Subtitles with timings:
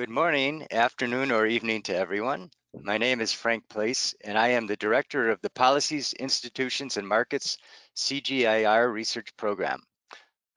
[0.00, 2.48] Good morning, afternoon, or evening to everyone.
[2.72, 7.06] My name is Frank Place, and I am the Director of the Policies, Institutions, and
[7.06, 7.58] Markets
[7.96, 9.82] CGIAR Research Program.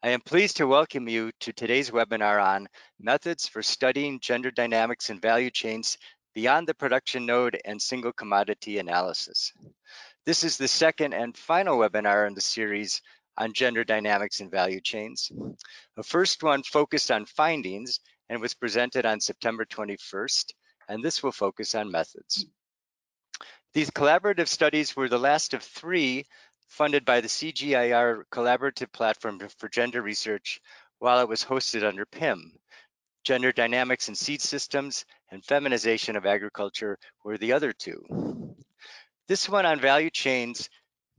[0.01, 2.69] I am pleased to welcome you to today's webinar on
[3.01, 5.97] Methods for Studying Gender Dynamics and Value Chains
[6.33, 9.51] Beyond the Production Node and Single Commodity Analysis.
[10.25, 13.01] This is the second and final webinar in the series
[13.37, 15.29] on gender dynamics and value chains.
[15.97, 17.99] The first one focused on findings
[18.33, 20.53] and was presented on September 21st,
[20.89, 22.47] and this will focus on methods.
[23.75, 26.25] These collaborative studies were the last of three
[26.67, 30.59] funded by the CGIAR Collaborative Platform for Gender Research
[30.97, 32.53] while it was hosted under PIM.
[33.23, 38.03] Gender Dynamics in Seed Systems and Feminization of Agriculture were the other two.
[39.27, 40.71] This one on value chains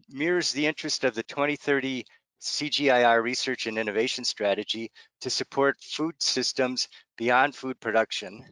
[0.09, 2.05] mirrors the interest of the 2030
[2.45, 4.93] CGIAR research and innovation strategy
[5.23, 8.45] to support food systems beyond food production,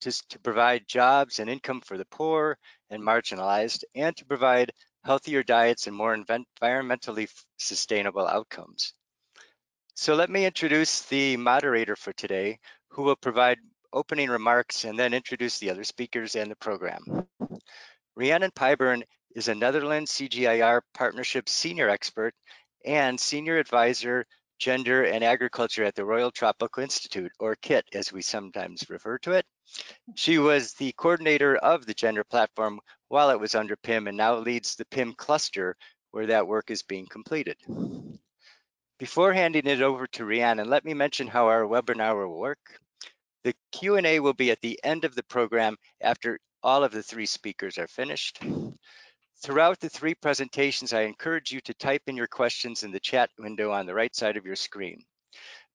[0.00, 2.56] to, to provide jobs and income for the poor
[2.90, 4.72] and marginalized, and to provide
[5.04, 8.94] healthier diets and more environmentally sustainable outcomes.
[9.94, 12.58] So let me introduce the moderator for today,
[12.90, 13.58] who will provide
[13.92, 17.26] opening remarks and then introduce the other speakers and the program.
[18.14, 19.02] Rhiannon Pyburn
[19.34, 22.34] is a Netherlands CGIAR Partnership Senior Expert
[22.84, 24.24] and Senior Advisor,
[24.58, 29.32] Gender and Agriculture at the Royal Tropical Institute, or KIT as we sometimes refer to
[29.32, 29.46] it.
[30.14, 34.36] She was the coordinator of the gender platform while it was under PIM and now
[34.36, 35.76] leads the PIM cluster
[36.10, 37.56] where that work is being completed.
[38.98, 42.80] Before handing it over to Rhiannon, let me mention how our webinar will work.
[43.44, 47.26] The Q&A will be at the end of the program after all of the three
[47.26, 48.40] speakers are finished.
[49.40, 53.30] Throughout the three presentations, I encourage you to type in your questions in the chat
[53.38, 55.04] window on the right side of your screen.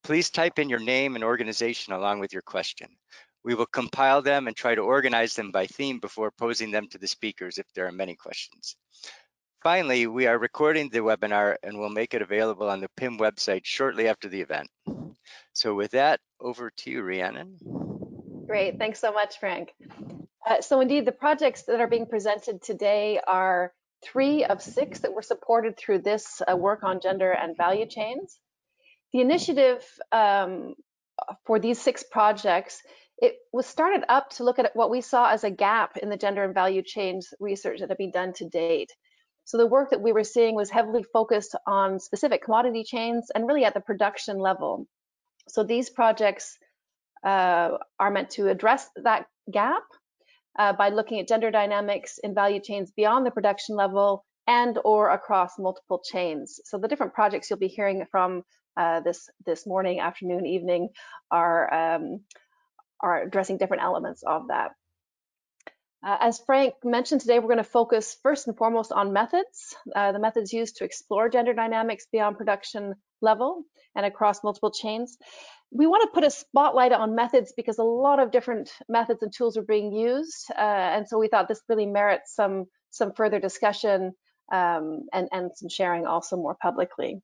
[0.02, 2.88] Please type in your name and organization along with your question.
[3.42, 6.98] We will compile them and try to organize them by theme before posing them to
[6.98, 8.76] the speakers if there are many questions.
[9.62, 13.64] Finally, we are recording the webinar and will make it available on the PIM website
[13.64, 14.68] shortly after the event.
[15.54, 17.56] So with that, over to you, Rhiannon.
[18.46, 19.72] Great, thanks so much, Frank.
[20.46, 23.72] Uh, so indeed, the projects that are being presented today are
[24.02, 28.38] three of six that were supported through this uh, work on gender and value chains.
[29.12, 29.82] The initiative
[30.12, 30.74] um,
[31.46, 32.82] for these six projects,
[33.18, 36.16] it was started up to look at what we saw as a gap in the
[36.16, 38.90] gender and value chains research that had been done to date.
[39.44, 43.46] So the work that we were seeing was heavily focused on specific commodity chains and
[43.46, 44.86] really at the production level.
[45.48, 46.58] So these projects
[47.24, 49.84] uh, are meant to address that gap
[50.58, 55.10] uh, by looking at gender dynamics in value chains beyond the production level and or
[55.10, 56.60] across multiple chains.
[56.64, 58.42] So the different projects you'll be hearing from
[58.76, 60.88] uh, this this morning, afternoon, evening
[61.30, 62.20] are um,
[63.00, 64.72] are addressing different elements of that.
[66.04, 70.12] Uh, as Frank mentioned today, we're going to focus first and foremost on methods, uh,
[70.12, 73.62] the methods used to explore gender dynamics beyond production level
[73.96, 75.16] and across multiple chains
[75.70, 79.32] we want to put a spotlight on methods because a lot of different methods and
[79.32, 80.46] tools are being used.
[80.50, 84.12] Uh, and so we thought this really merits some, some further discussion
[84.52, 87.20] um, and, and some sharing also more publicly.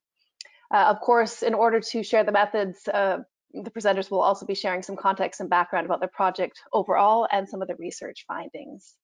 [0.73, 3.19] Uh, of course, in order to share the methods, uh,
[3.53, 7.47] the presenters will also be sharing some context and background about their project overall and
[7.47, 8.95] some of the research findings.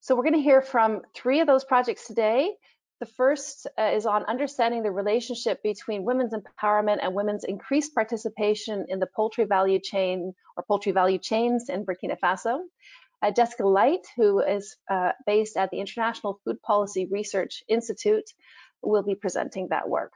[0.00, 2.52] So we're going to hear from three of those projects today.
[2.98, 8.86] The first uh, is on understanding the relationship between women's empowerment and women's increased participation
[8.88, 12.60] in the poultry value chain or poultry value chains in Burkina Faso.
[13.20, 18.30] Uh, Jessica Leight, who is uh, based at the International Food Policy Research Institute,
[18.82, 20.12] will be presenting that work.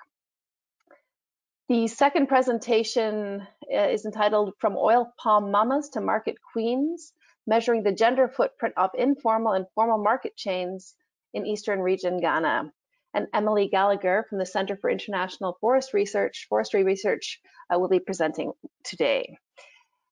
[1.68, 7.12] The second presentation uh, is entitled From Oil Palm Mamas to Market Queens,
[7.46, 10.94] Measuring the Gender Footprint of Informal and Formal Market Chains
[11.34, 12.72] in Eastern Region Ghana.
[13.12, 17.40] And Emily Gallagher from the Center for International Forest Research, Forestry Research
[17.72, 18.52] uh, will be presenting
[18.84, 19.36] today.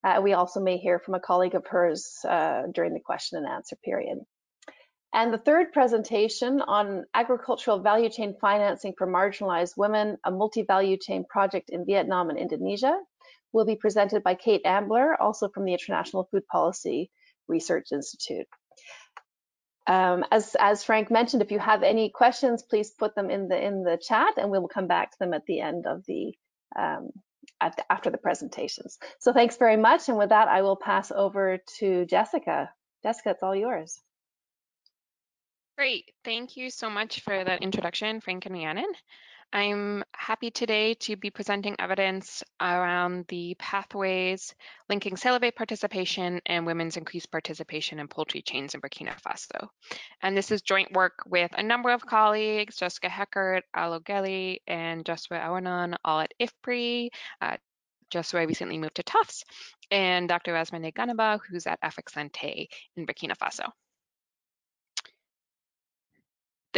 [0.02, 3.46] Uh, we also may hear from a colleague of hers uh, during the question and
[3.46, 4.19] answer period.
[5.12, 11.25] And the third presentation on agricultural value chain financing for marginalized women, a multi-value chain
[11.28, 12.98] project in Vietnam and Indonesia,
[13.52, 17.10] will be presented by Kate Ambler, also from the International Food Policy
[17.48, 18.46] Research Institute.
[19.88, 23.58] Um, as, as Frank mentioned, if you have any questions, please put them in the
[23.58, 26.35] in the chat, and we will come back to them at the end of the,
[26.79, 27.08] um,
[27.61, 28.99] the after the presentations.
[29.19, 32.70] So thanks very much, and with that, I will pass over to Jessica.
[33.02, 33.99] Jessica, it's all yours.
[35.79, 38.93] Great, thank you so much for that introduction, Frank and Rhiannon.
[39.52, 44.54] I'm happy today to be presenting evidence around the pathways
[44.90, 49.68] linking SELEVER participation and women's increased participation in poultry chains in Burkina Faso.
[50.20, 55.02] And this is joint work with a number of colleagues, Jessica Heckert, Aulo Gelli, and
[55.02, 57.08] Josue Awonon, all at IFPRI.
[57.40, 57.56] Uh,
[58.10, 59.44] Josue recently moved to Tufts,
[59.90, 60.52] and Dr.
[60.52, 63.70] Rasmane Ganaba, who's at Afrique in Burkina Faso.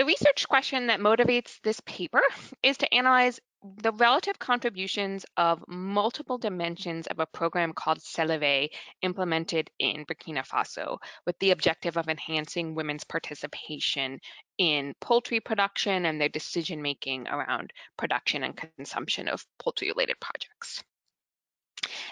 [0.01, 2.23] The research question that motivates this paper
[2.63, 3.39] is to analyze
[3.83, 8.69] the relative contributions of multiple dimensions of a program called SELEVER
[9.03, 14.21] implemented in Burkina Faso with the objective of enhancing women's participation
[14.57, 20.83] in poultry production and their decision making around production and consumption of poultry related projects.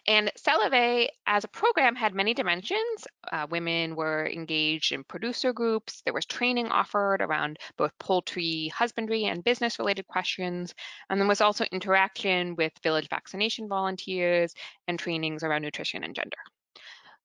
[0.06, 3.06] And SELEVER as a program had many dimensions.
[3.30, 6.00] Uh, women were engaged in producer groups.
[6.04, 10.74] There was training offered around both poultry husbandry and business related questions.
[11.10, 14.54] And there was also interaction with village vaccination volunteers
[14.86, 16.38] and trainings around nutrition and gender.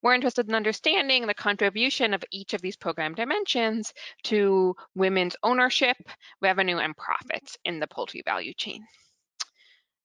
[0.01, 3.94] We're interested in understanding the contribution of each of these program dimensions
[4.24, 5.95] to women's ownership,
[6.42, 8.86] revenue, and profits in the poultry value chain.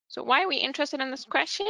[0.08, 1.66] So why are we interested in this question?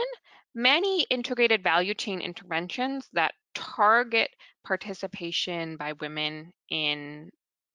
[0.54, 4.30] Many integrated value chain interventions that target
[4.64, 7.30] participation by women in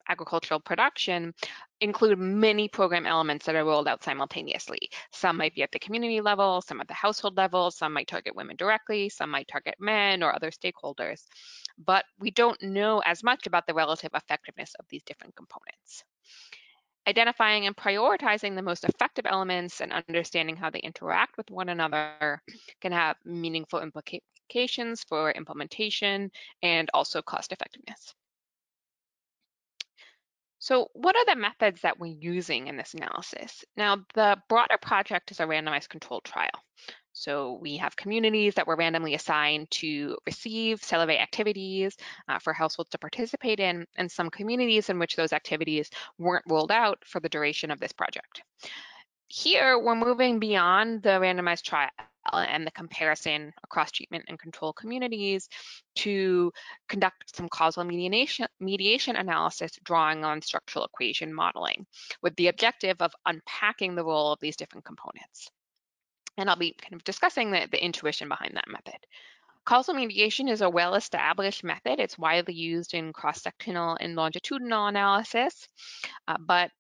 [0.08, 1.34] agricultural production
[1.82, 4.90] include many program elements that are rolled out simultaneously.
[5.12, 8.36] Some might be at the community level, some at the household level, some might target
[8.36, 11.24] women directly, some might target men or other stakeholders.
[11.78, 16.04] But we don't know as much about the relative effectiveness of these different components
[17.08, 22.42] identifying and prioritizing the most effective elements and understanding how they interact with one another
[22.82, 28.14] can have meaningful implications for implementation and also cost effectiveness.
[30.60, 33.66] So what are the methods that we're using in this analysis?
[33.76, 36.52] Now, the broader project is a randomized controlled trial.
[37.14, 41.96] So we have communities that were randomly assigned to receive SELEVER activities
[42.28, 46.72] uh, for households to participate in, and some communities in which those activities weren't rolled
[46.72, 48.42] out for the duration of this project.
[49.28, 51.92] Here, we're moving beyond the randomized trial
[52.32, 55.50] and the comparison across treatment and control communities
[55.96, 56.52] to
[56.88, 61.86] conduct some causal mediation, mediation analysis drawing on structural equation modeling
[62.22, 65.50] with the objective of unpacking the role of these different components.
[66.38, 69.00] And I'll be kind of discussing the, the intuition behind that method.
[69.66, 72.00] Causal mediation is a well-established method.
[72.00, 75.68] It's widely used in cross-sectional and longitudinal analysis,
[76.28, 76.72] uh, but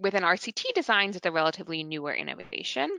[0.00, 2.90] within RCT designs, it's a relatively newer innovation.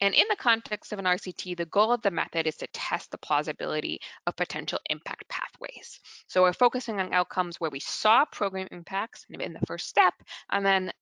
[0.00, 3.10] And in the context of an RCT, the goal of the method is to test
[3.10, 6.00] the plausibility of potential impact pathways.
[6.26, 10.14] So we're focusing on outcomes where we saw program impacts in the first step,
[10.50, 10.92] and then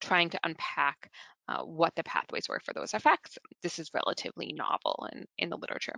[0.00, 1.10] trying to unpack
[1.48, 3.38] uh, what the pathways were for those effects.
[3.62, 5.96] This is relatively novel in, in the literature.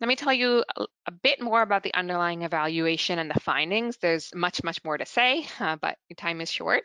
[0.00, 3.96] Let me tell you a, bit more about the underlying evaluation and the findings.
[3.96, 6.82] There's much, much more to say, uh, but time is short.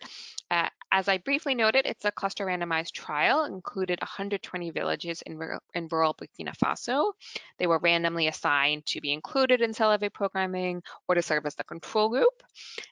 [0.50, 5.40] Uh, as I briefly noted, it's a cluster randomized trial, included 120 villages in,
[5.74, 7.12] in rural Burkina Faso.
[7.58, 11.64] They were randomly assigned to be included in SELEVER programming or to serve as the
[11.66, 12.44] control group.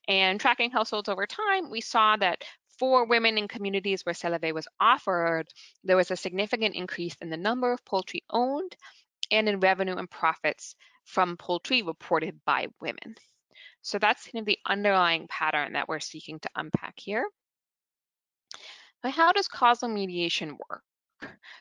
[0.07, 2.43] And tracking households over time, we saw that
[2.79, 5.47] for women in communities where SELEVER was offered,
[5.83, 8.75] there was a significant increase in the number of poultry owned
[9.31, 13.15] and in revenue and profits from poultry reported by women.
[13.81, 17.27] So that's kind of the underlying pattern that we're seeking to unpack here.
[19.03, 20.83] But how does causal mediation work?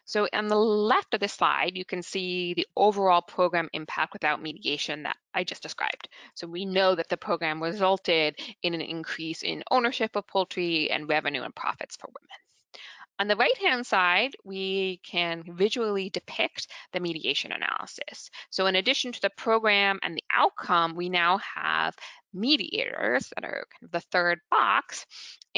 [0.04, 4.42] So on the left of the slide, you can see the overall program impact without
[4.42, 6.08] mediation that I just described.
[6.34, 11.08] So we know that the program resulted in an increase in ownership of poultry and
[11.08, 12.38] revenue and profits for women.
[13.20, 18.30] On the right-hand side, we can visually depict the mediation analysis.
[18.50, 21.96] So in addition to the program and the outcome, we now have
[22.32, 25.04] mediators that are kind of the third box.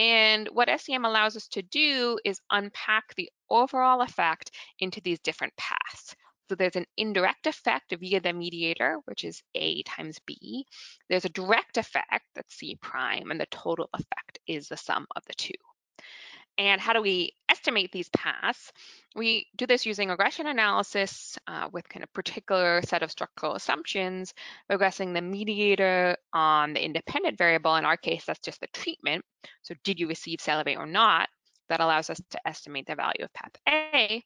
[0.00, 5.54] And what SEM allows us to do is unpack the overall effect into these different
[5.58, 6.16] paths.
[6.48, 10.64] So there's an indirect effect via the mediator, which is A times B.
[11.10, 15.22] There's a direct effect, that's C prime, and the total effect is the sum of
[15.26, 15.52] the two.
[16.60, 18.70] And how do we estimate these paths?
[19.16, 24.34] We do this using regression analysis uh, with kind of particular set of structural assumptions,
[24.70, 27.76] regressing the mediator on the independent variable.
[27.76, 29.24] In our case, that's just the treatment.
[29.62, 31.30] So did you receive SELEVER or not?
[31.70, 34.22] That allows us to estimate the value of path A.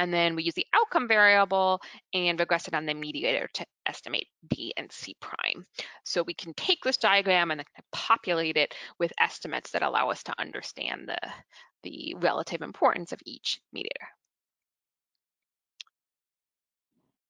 [0.00, 1.82] And then we use the outcome variable
[2.14, 5.66] and regress it on the mediator to estimate B and C prime.
[6.04, 10.34] So we can take this diagram and populate it with estimates that allow us to
[10.38, 11.18] understand the,
[11.82, 14.08] the relative importance of each mediator.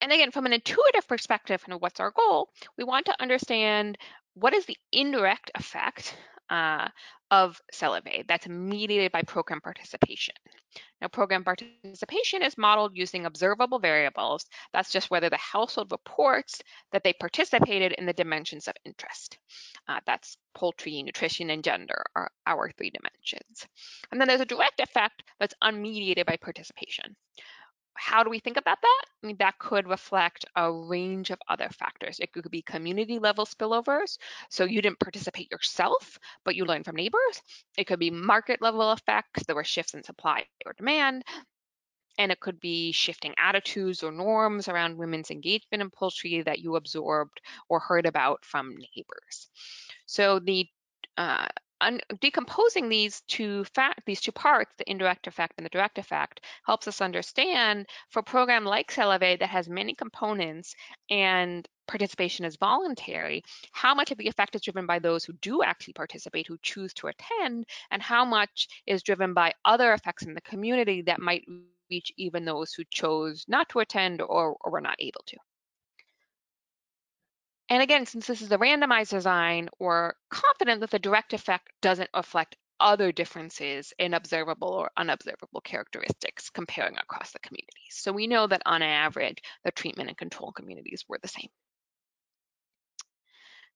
[0.01, 2.51] And again, from an intuitive perspective, and what's our goal?
[2.79, 3.99] We want to understand
[4.35, 6.17] what is the indirect effect
[6.51, 6.89] uh,
[7.31, 10.35] of SELEVER that's mediated by program participation.
[11.01, 14.47] Now, program participation is modeled using observable variables.
[14.73, 16.61] That's just whether the household reports
[16.93, 19.39] that they participated in the dimensions of interest.
[19.89, 23.67] Uh, that's poultry, nutrition, and gender are our three dimensions.
[24.11, 27.17] And then there's a direct effect that's unmediated by participation
[27.95, 29.03] how do we think about that?
[29.23, 32.19] I mean, that could reflect a range of other factors.
[32.19, 34.19] It could be community level spillovers.
[34.49, 37.43] So you didn't participate yourself, but you learned from neighbors.
[37.77, 39.45] It could be market level effects.
[39.45, 41.25] There were shifts in supply or demand.
[42.19, 46.77] And it could be shifting attitudes or norms around women's engagement in poultry that you
[46.77, 49.49] absorbed or heard about from neighbors.
[50.07, 50.67] So the
[51.17, 51.47] uh,
[52.21, 56.89] decomposing these two fact these two parts, the indirect effect and the direct effect, helps
[56.89, 60.75] us understand for a program like SELEVER that has many components
[61.11, 65.63] and participation is voluntary, how much of the effect is driven by those who do
[65.63, 70.35] actually participate, who choose to attend, and how much is driven by other effects in
[70.35, 71.45] the community that might
[71.91, 75.37] reach even those who chose not to attend or, or were not able to.
[77.71, 82.11] And again, since this is a randomized design, we're confident that the direct effect doesn't
[82.15, 87.91] reflect other differences in observable or unobservable characteristics comparing across the communities.
[87.91, 91.49] So we know that on average, the treatment and control communities were the same.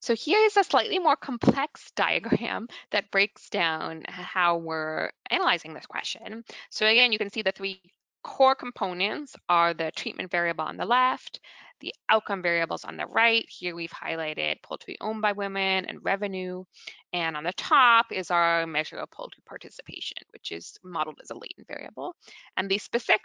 [0.00, 5.86] So here is a slightly more complex diagram that breaks down how we're analyzing this
[5.86, 6.44] question.
[6.70, 7.80] So again, you can see the three
[8.24, 11.40] core components are the treatment variable on the left,
[11.80, 13.44] the outcome variables on the right.
[13.48, 16.64] Here we've highlighted poultry owned by women and revenue.
[17.12, 21.34] And on the top is our measure of poultry participation, which is modeled as a
[21.34, 22.16] latent variable.
[22.56, 23.20] And the specific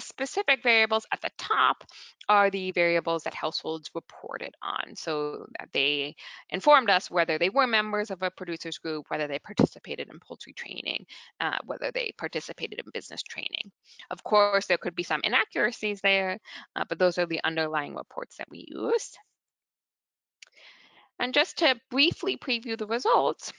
[0.00, 1.84] specific variables at the top
[2.28, 4.96] are the variables that households reported on.
[4.96, 6.16] So they
[6.50, 10.52] informed us whether they were members of a producers group, whether they participated in poultry
[10.52, 11.06] training,
[11.40, 13.70] uh, whether they participated in business training.
[14.10, 16.38] Of course, there could be some inaccuracies there,
[16.76, 19.18] uh, but those are the underlying reports that we used.
[21.18, 23.52] And just to briefly preview the results,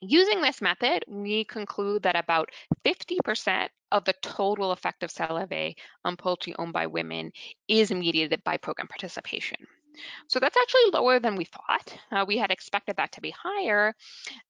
[0.00, 2.50] Using this method, we conclude that about
[2.84, 5.72] 50% of the total effect of SELEVER
[6.04, 7.32] on poultry owned by women
[7.68, 9.66] is mediated by program participation.
[10.28, 11.94] So that's actually lower than we thought.
[12.10, 13.94] Uh, we had expected that to be higher,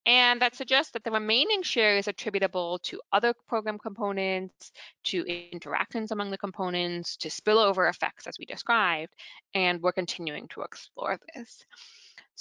[0.06, 4.70] and that suggests that the remaining share is attributable to other program components,
[5.04, 9.14] to interactions among the components, to spillover effects as we described,
[9.54, 11.64] and we're continuing to explore this.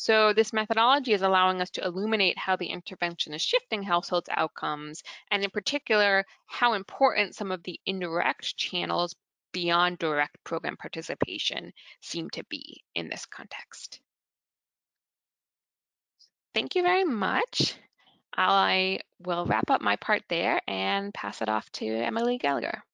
[0.02, 5.04] So this methodology is allowing us to illuminate how the intervention is shifting households' outcomes,
[5.30, 9.14] and in particular, how important some of the indirect channels
[9.52, 14.00] beyond direct program participation seem to be in this context.
[16.54, 17.76] Thank you very much.
[18.38, 22.86] I will wrap up my part there and pass it off to Emily Gallagher.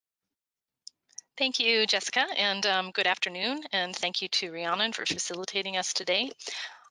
[1.37, 5.93] Thank you, Jessica, and um, good afternoon, and thank you to Rhiannon for facilitating us
[5.93, 6.31] today.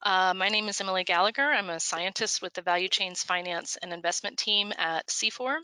[0.05, 1.51] Uh, my name is Emily Gallagher.
[1.51, 5.57] I'm a scientist with the Value Chains Finance and Investment team at CIFOR.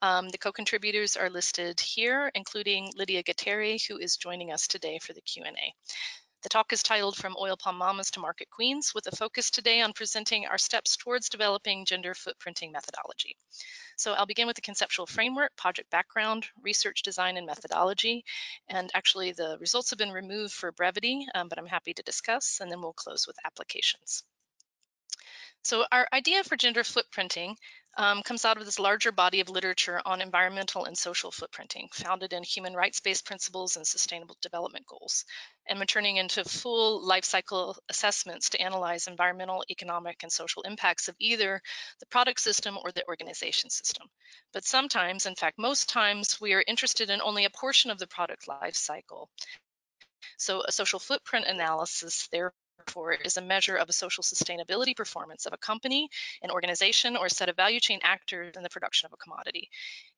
[0.00, 5.12] Um, the co-contributors are listed here, including Lydia Gatere, who is joining us today for
[5.12, 5.74] the Q&A.
[6.42, 9.80] The talk is titled From Oil Palm Mamas to Market Queens, with a focus today
[9.80, 13.36] on presenting our steps towards developing gender footprinting methodology.
[13.94, 18.24] So I'll begin with the conceptual framework, project background, research design, and methodology.
[18.68, 22.58] And actually the results have been removed for brevity, um, but I'm happy to discuss,
[22.60, 24.24] and then we'll close with applications.
[25.62, 27.54] So our idea for gender footprinting
[27.96, 32.32] um, comes out of this larger body of literature on environmental and social footprinting, founded
[32.32, 35.24] in human rights-based principles and sustainable development goals,
[35.68, 41.16] and maturing into full life cycle assessments to analyze environmental, economic, and social impacts of
[41.18, 41.60] either
[42.00, 44.06] the product system or the organization system.
[44.52, 48.06] But sometimes, in fact, most times, we are interested in only a portion of the
[48.06, 49.28] product life cycle.
[50.38, 55.46] So a social footprint analysis, therefore, therefore is a measure of a social sustainability performance
[55.46, 56.08] of a company,
[56.42, 59.68] an organization, or a set of value chain actors in the production of a commodity.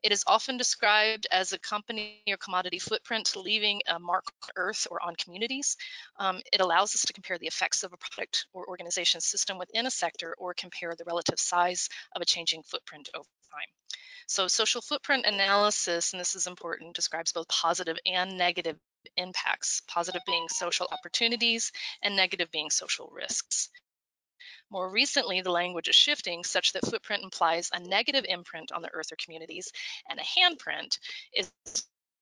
[0.02, 4.87] It is often described as a company or commodity footprint leaving a mark on earth
[4.90, 5.76] or on communities.
[6.18, 9.87] Um, it allows us to compare the effects of a product or organization system within
[9.87, 13.99] a sector or compare the relative size of a changing footprint over time.
[14.26, 18.78] So social footprint analysis, and this is important, describes both positive and negative
[19.16, 23.70] impacts, positive being social opportunities and negative being social risks.
[24.70, 28.92] More recently, the language is shifting such that footprint implies a negative imprint on the
[28.92, 29.70] earth or communities,
[30.08, 30.99] and a handprint
[31.34, 31.50] is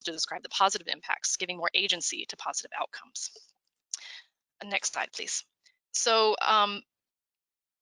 [0.04, 3.30] to describe the positive impacts, giving more agency to positive outcomes.
[4.64, 5.44] Next slide, please.
[5.92, 6.82] So um,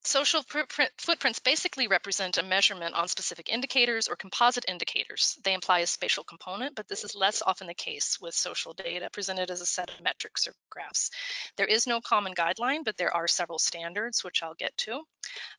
[0.03, 5.39] Social footprints basically represent a measurement on specific indicators or composite indicators.
[5.45, 9.11] They imply a spatial component, but this is less often the case with social data
[9.13, 11.11] presented as a set of metrics or graphs.
[11.57, 15.03] There is no common guideline, but there are several standards, which I'll get to.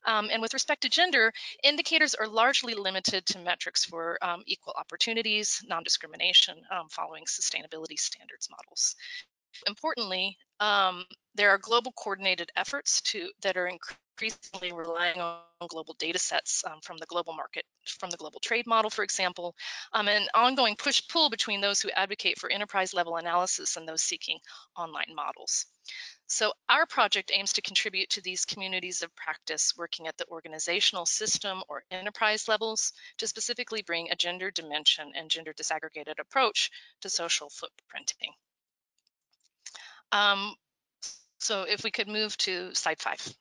[0.04, 1.32] Um, and with respect to gender,
[1.62, 8.48] indicators are largely limited to metrics for um, equal opportunities, non-discrimination, um, following sustainability standards
[8.50, 8.96] models.
[9.66, 11.04] Importantly, um,
[11.34, 16.80] there are global coordinated efforts to that are increasingly relying on global data sets um,
[16.82, 17.64] from the global market,
[17.98, 19.54] from the global trade model, for example,
[19.92, 24.38] um, ongoing push-pull between those who advocate for enterprise-level analysis and those seeking
[24.76, 25.66] online models.
[26.26, 31.06] So our project aims to contribute to these communities of practice working at the organizational
[31.06, 37.10] system or enterprise levels to specifically bring a gender dimension and gender disaggregated approach to
[37.10, 38.32] social footprinting.
[40.12, 40.54] Um,
[41.38, 43.34] so if we could move to slide five.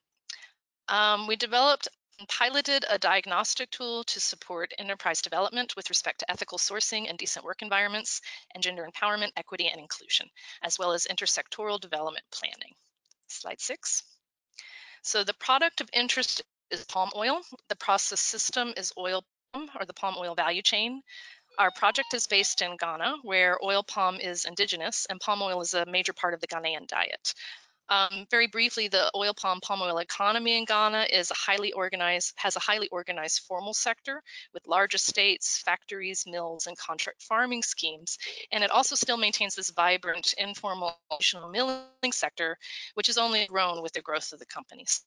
[0.87, 1.87] Um, we developed
[2.21, 7.17] and piloted a diagnostic tool to support enterprise development with respect to ethical sourcing and
[7.17, 8.21] decent work environments
[8.53, 10.27] and gender empowerment, equity, and inclusion,
[10.61, 12.75] as well as intersectoral development planning.
[13.27, 14.03] Slide six.
[15.01, 17.41] So the product of interest is palm oil.
[17.69, 21.01] The process system is oil palm or the palm oil value chain.
[21.58, 25.74] Our project is based in Ghana, where oil palm is indigenous and palm oil is
[25.74, 27.34] a major part of the Ghanaian diet.
[27.91, 32.31] Um, very briefly, the oil palm palm oil economy in Ghana is a highly organized,
[32.38, 38.17] has a highly organized formal sector with large estates, factories, mills, and contract farming schemes.
[38.50, 40.98] And it also still maintains this vibrant informal
[41.51, 42.57] milling sector,
[42.93, 45.03] which has only grown with the growth of the companies.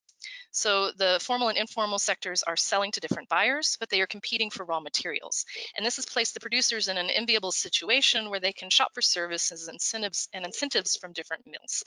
[0.53, 4.50] So the formal and informal sectors are selling to different buyers, but they are competing
[4.50, 5.45] for raw materials.
[5.76, 9.03] And this has placed the producers in an enviable situation where they can shop for
[9.03, 11.85] services, incentives, and incentives from different mills,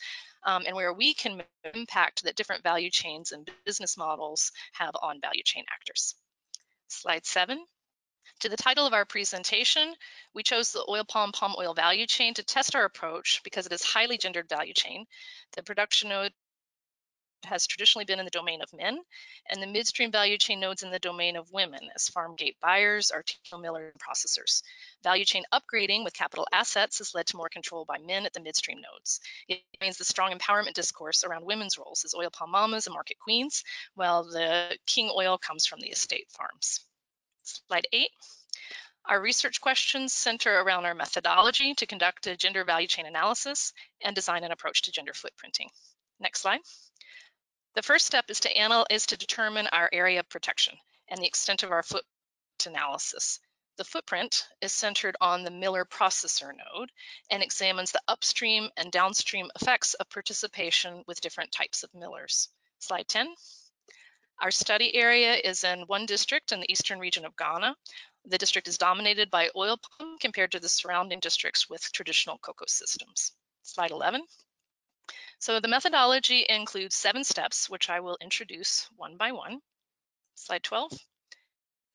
[0.47, 1.43] um, and where we can
[1.75, 6.15] impact that different value chains and business models have on value chain actors.
[6.87, 7.63] Slide seven.
[8.41, 9.93] To the title of our presentation,
[10.33, 13.73] we chose the oil palm palm oil value chain to test our approach because it
[13.73, 15.05] is highly gendered value chain.
[15.55, 16.33] The production node
[17.43, 18.99] has traditionally been in the domain of men,
[19.49, 23.11] and the midstream value chain nodes in the domain of women as farm gate buyers,
[23.15, 24.61] artisanal millers, and processors.
[25.03, 28.41] Value chain upgrading with capital assets has led to more control by men at the
[28.41, 29.19] midstream nodes.
[29.47, 33.17] It means the strong empowerment discourse around women's roles as oil palm mamas and market
[33.19, 33.63] queens,
[33.95, 36.81] while the king oil comes from the estate farms.
[37.43, 38.09] Slide eight.
[39.05, 43.71] Our research questions center around our methodology to conduct a gender value chain analysis
[44.03, 45.69] and design an approach to gender footprinting.
[46.19, 46.59] Next slide.
[47.75, 50.75] The first step is to, anal is to determine our area of protection
[51.07, 52.05] and the extent of our footprint
[52.65, 53.39] analysis.
[53.77, 56.91] The footprint is centered on the Miller processor node
[57.29, 62.49] and examines the upstream and downstream effects of participation with different types of millers.
[62.79, 63.35] Slide 10.
[64.39, 67.75] Our study area is in one district in the eastern region of Ghana.
[68.25, 72.65] The district is dominated by oil palm compared to the surrounding districts with traditional cocoa
[72.67, 73.33] systems.
[73.61, 74.23] Slide 11.
[75.39, 79.61] So the methodology includes seven steps, which I will introduce one by one.
[80.35, 80.91] Slide 12.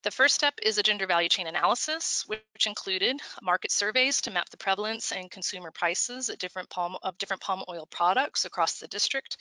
[0.05, 4.49] The first step is a gender value chain analysis, which included market surveys to map
[4.51, 9.37] the prevalence and consumer prices different palm, of different palm oil products across the district,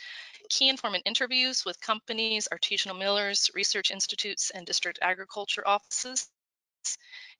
[0.49, 6.27] key informant interviews with companies, artisanal millers, research institutes, and district agriculture offices,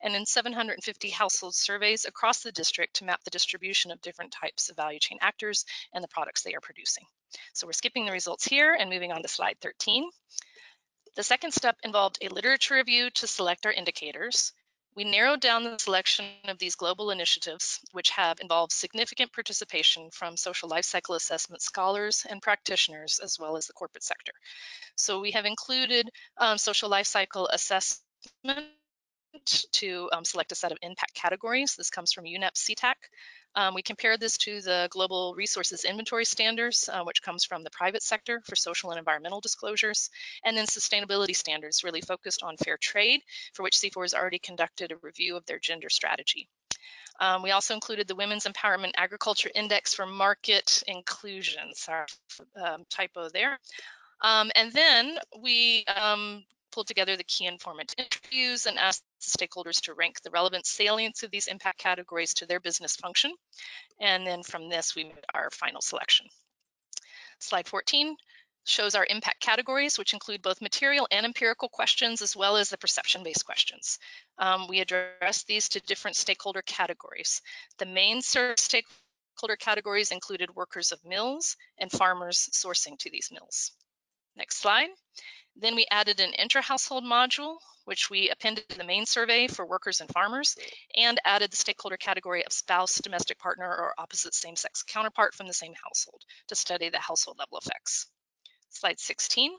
[0.00, 4.68] and in 750 household surveys across the district to map the distribution of different types
[4.68, 7.04] of value chain actors and the products they are producing.
[7.52, 10.08] So we're skipping the results here and moving on to slide 13.
[11.14, 14.52] The second step involved a literature review to select our indicators.
[14.94, 20.36] We narrowed down the selection of these global initiatives, which have involved significant participation from
[20.36, 24.32] social life cycle assessment scholars and practitioners, as well as the corporate sector.
[24.96, 28.68] So we have included um, social life cycle assessment
[29.72, 31.74] to um, select a set of impact categories.
[31.76, 32.94] This comes from UNEP SETAC.
[33.54, 37.70] Um, we compared this to the Global Resources Inventory Standards, uh, which comes from the
[37.70, 40.10] private sector for social and environmental disclosures,
[40.44, 43.20] and then sustainability standards really focused on fair trade,
[43.52, 46.48] for which CIFOR has already conducted a review of their gender strategy.
[47.20, 51.74] Um, we also included the Women's Empowerment Agriculture Index for Market Inclusion.
[51.74, 52.06] Sorry,
[52.56, 53.58] um, typo there.
[54.22, 59.94] Um, and then we um, pulled together the key informant interviews and asked stakeholders to
[59.94, 63.32] rank the relevant salience of these impact categories to their business function.
[64.00, 66.26] And then from this, we made our final selection.
[67.38, 68.16] Slide 14
[68.64, 72.78] shows our impact categories, which include both material and empirical questions, as well as the
[72.78, 73.98] perception-based questions.
[74.38, 77.42] Um, we address these to different stakeholder categories.
[77.78, 83.72] The main stakeholder categories included workers of mills and farmers sourcing to these mills.
[84.36, 84.88] Next slide.
[85.56, 90.00] Then we added an intra-household module, which we appended to the main survey for workers
[90.00, 90.56] and farmers,
[90.96, 95.52] and added the stakeholder category of spouse, domestic partner, or opposite same-sex counterpart from the
[95.52, 98.06] same household to study the household level effects.
[98.70, 99.52] Slide 16.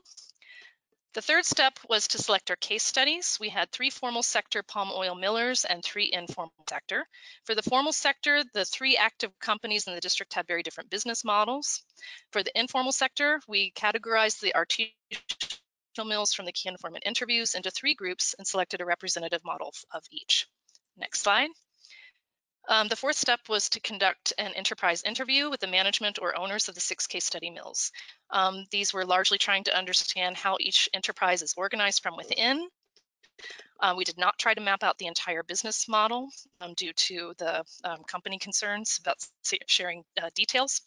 [1.14, 3.38] The third step was to select our case studies.
[3.40, 7.06] We had three formal sector palm oil millers and three informal sector.
[7.44, 11.24] For the formal sector, the three active companies in the district had very different business
[11.24, 11.84] models.
[12.32, 15.53] For the informal sector, we categorized the artisanal
[16.02, 20.02] mills from the key informant interviews into three groups and selected a representative model of
[20.10, 20.48] each.
[20.96, 21.50] Next slide.
[22.68, 26.68] Um, the fourth step was to conduct an enterprise interview with the management or owners
[26.68, 27.92] of the six case study mills.
[28.30, 32.66] Um, these were largely trying to understand how each enterprise is organized from within.
[33.80, 36.28] Uh, we did not try to map out the entire business model
[36.60, 39.16] um, due to the um, company concerns about
[39.66, 40.80] sharing uh, details.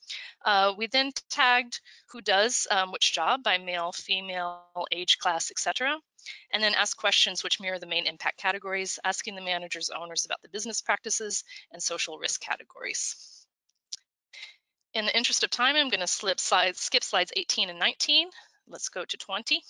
[0.46, 1.80] Uh, we then tagged
[2.12, 5.98] who does um, which job by male, female, age class, etc
[6.52, 10.42] and then asked questions which mirror the main impact categories, asking the managers owners about
[10.42, 13.46] the business practices and social risk categories.
[14.94, 18.30] In the interest of time, I'm going to slides, skip slides 18 and 19.
[18.68, 19.62] Let's go to 20.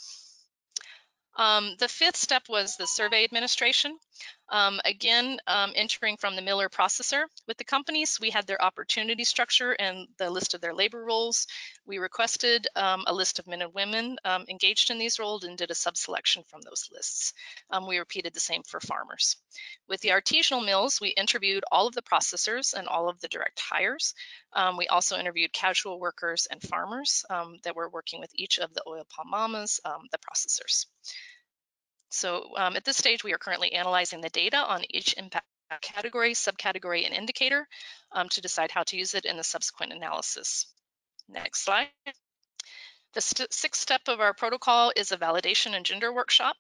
[1.38, 3.98] Um, the fifth step was the survey administration.
[4.50, 7.26] Um, again, um, entering from the Miller processor.
[7.48, 11.48] With the companies, we had their opportunity structure and the list of their labor roles.
[11.86, 15.58] We requested um, a list of men and women um, engaged in these roles and
[15.58, 17.34] did a sub-selection from those lists.
[17.70, 19.38] Um, we repeated the same for farmers.
[19.90, 23.60] With the artisanal mills, we interviewed all of the processors and all of the direct
[23.60, 24.14] hires.
[24.54, 27.26] Um, we also interviewed casual workers and farmers
[27.64, 30.86] that were working with each of the oil palm mamas, the processors.
[32.10, 35.46] So um, at this stage, we are currently analyzing the data on each impact
[35.82, 37.68] category, subcategory, and indicator
[38.14, 40.68] um, to decide how to use it in the subsequent analysis.
[41.28, 41.90] Next slide.
[43.14, 46.56] The sixth step of our protocol is a validation and gender workshop.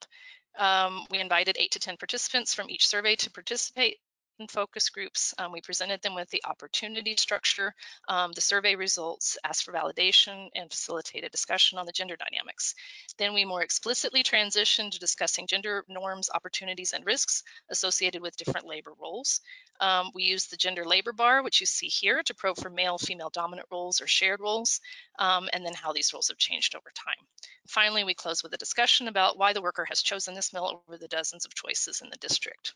[0.57, 3.99] Um, we invited eight to 10 participants from each survey to participate
[4.39, 5.33] in focus groups.
[5.37, 7.73] Um, we presented them with the opportunity structure,
[8.07, 12.75] um, the survey results, asked for validation, and facilitated discussion on the gender dynamics.
[13.17, 18.67] Then we more explicitly transitioned to discussing gender norms, opportunities, and risks associated with different
[18.67, 19.41] labor roles.
[19.79, 22.97] Um, we used the gender labor bar, which you see here, to probe for male,
[22.97, 24.81] female dominant roles or shared roles,
[25.19, 27.27] um, and then how these roles have changed over time.
[27.67, 30.97] Finally, we close with a discussion about why the worker has chosen this mill over
[30.97, 32.73] the dozens of choices in the district.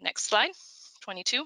[0.00, 0.50] Next slide,
[1.02, 1.44] 22.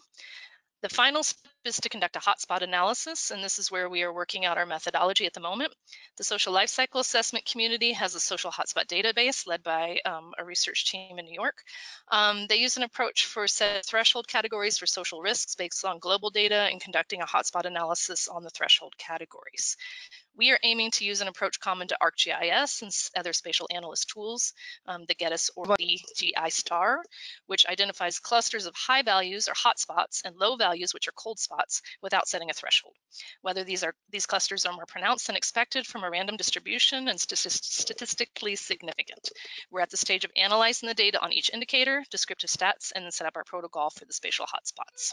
[0.82, 4.12] The final step is to conduct a hotspot analysis, and this is where we are
[4.12, 5.72] working out our methodology at the moment.
[6.16, 10.44] The social life cycle assessment community has a social hotspot database led by um, a
[10.44, 11.58] research team in New York.
[12.10, 16.30] Um, they use an approach for set threshold categories for social risks based on global
[16.30, 19.76] data and conducting a hotspot analysis on the threshold categories.
[20.36, 24.54] We are aiming to use an approach common to ArcGIS and other spatial analyst tools,
[24.86, 27.02] um, the Getis or the GI star,
[27.46, 31.49] which identifies clusters of high values or hotspots and low values, which are cold spots,
[32.02, 32.94] without setting a threshold.
[33.42, 37.20] Whether these are these clusters are more pronounced than expected from a random distribution and
[37.20, 39.30] statistically significant.
[39.70, 43.12] We're at the stage of analyzing the data on each indicator, descriptive stats, and then
[43.12, 45.10] set up our protocol for the spatial hotspots.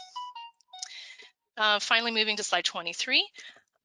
[1.56, 3.28] Uh, finally, moving to slide 23,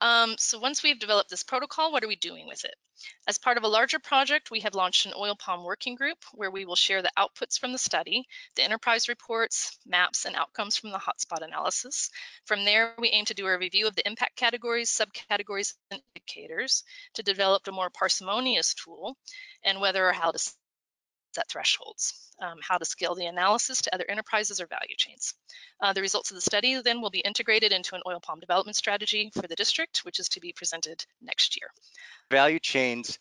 [0.03, 2.75] um, so once we've developed this protocol, what are we doing with it?
[3.25, 6.51] As part of a larger project, we have launched an oil palm working group where
[6.51, 8.25] we will share the outputs from the study,
[8.57, 12.09] the enterprise reports, maps, and outcomes from the hotspot analysis.
[12.43, 16.83] From there, we aim to do a review of the impact categories, subcategories, and indicators
[17.13, 19.15] to develop a more parsimonious tool
[19.63, 20.53] and whether or how to
[21.33, 25.33] set thresholds, um, how to scale the analysis to other enterprises or value chains.
[25.81, 28.75] Uh, the results of the study then will be integrated into an oil palm development
[28.75, 31.67] strategy for the district, which is to be presented next year.
[32.31, 33.17] Value chains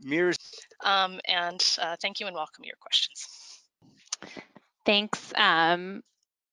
[0.00, 0.38] mirrors.
[0.84, 3.26] Um, and uh, thank you and welcome your questions.
[4.84, 6.02] Thanks, um,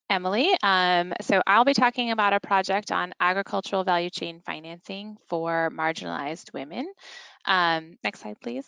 [0.10, 0.50] Emily.
[0.64, 6.54] Um, so I'll be talking about a project on agricultural value chain financing for marginalized
[6.54, 6.92] women.
[7.46, 8.66] Um, next slide, please.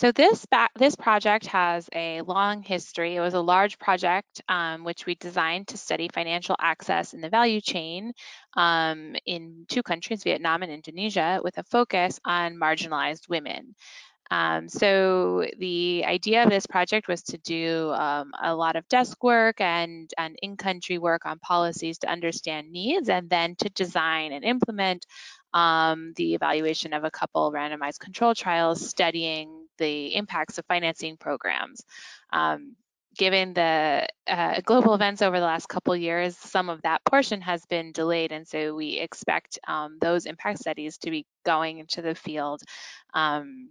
[0.00, 3.16] So this this project has a long history.
[3.16, 7.28] It was a large project um, which we designed to study financial access in the
[7.28, 8.14] value chain
[8.56, 13.74] um, in two countries, Vietnam and Indonesia, with a focus on marginalized women.
[14.30, 19.22] Um, so the idea of this project was to do um, a lot of desk
[19.24, 24.44] work and, and in-country work on policies to understand needs and then to design and
[24.44, 25.04] implement
[25.52, 31.82] um, the evaluation of a couple randomized control trials studying the impacts of financing programs.
[32.32, 32.76] Um,
[33.16, 37.66] given the uh, global events over the last couple years, some of that portion has
[37.66, 42.14] been delayed, and so we expect um, those impact studies to be going into the
[42.14, 42.62] field
[43.12, 43.70] um,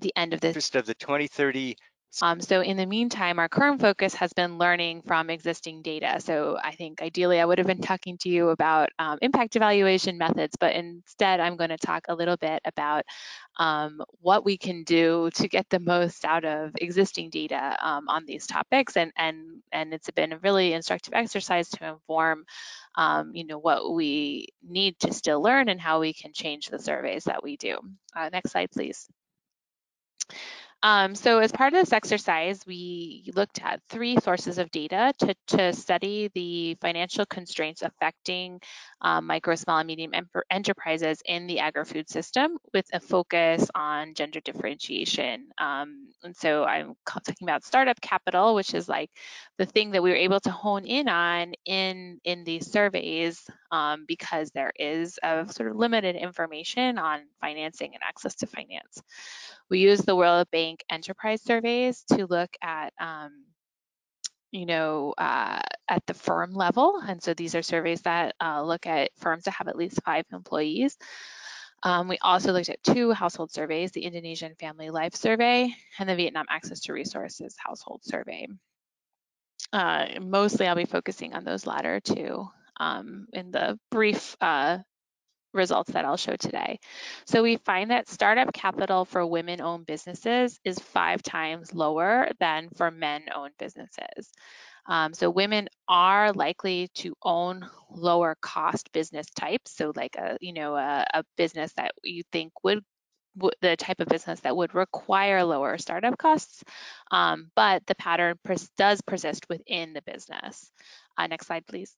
[0.00, 0.74] the end of this.
[0.74, 1.76] Of the 2030
[2.20, 6.20] Um, so in the meantime, our current focus has been learning from existing data.
[6.20, 10.18] So I think ideally I would have been talking to you about um, impact evaluation
[10.18, 13.04] methods, but instead I'm going to talk a little bit about
[13.56, 18.26] um, what we can do to get the most out of existing data um, on
[18.26, 18.96] these topics.
[18.98, 22.44] And, and, and it's been a really instructive exercise to inform
[22.96, 26.78] um, you know, what we need to still learn and how we can change the
[26.78, 27.78] surveys that we do.
[28.14, 29.08] Uh, next slide, please.
[30.84, 35.34] Um, so as part of this exercise, we looked at three sources of data to,
[35.48, 38.60] to study the financial constraints affecting
[39.00, 40.12] um, micro, small, and medium
[40.50, 45.46] enterprises in the agri-food system with a focus on gender differentiation.
[45.58, 49.10] Um, and so I'm talking about startup capital, which is like
[49.58, 54.04] the thing that we were able to hone in on in, in these surveys um,
[54.08, 59.00] because there is a sort of limited information on financing and access to finance.
[59.72, 63.46] We use the World Bank enterprise surveys to look at um,
[64.50, 67.00] you know, uh, at the firm level.
[67.08, 70.26] And so these are surveys that uh, look at firms that have at least five
[70.30, 70.98] employees.
[71.84, 76.16] Um, we also looked at two household surveys, the Indonesian Family Life Survey and the
[76.16, 78.46] Vietnam Access to Resources Household Survey.
[79.72, 82.46] Uh, mostly I'll be focusing on those latter two
[82.78, 84.80] um, in the brief uh,
[85.52, 86.80] results that I'll show today.
[87.26, 92.90] So we find that startup capital for women-owned businesses is five times lower than for
[92.90, 94.32] men-owned businesses.
[94.86, 99.76] Um, so women are likely to own lower cost business types.
[99.76, 102.82] So like a, you know, a, a business that you think would
[103.62, 106.62] the type of business that would require lower startup costs,
[107.10, 110.70] um, but the pattern pers does persist within the business.
[111.16, 111.96] Uh, next slide, please.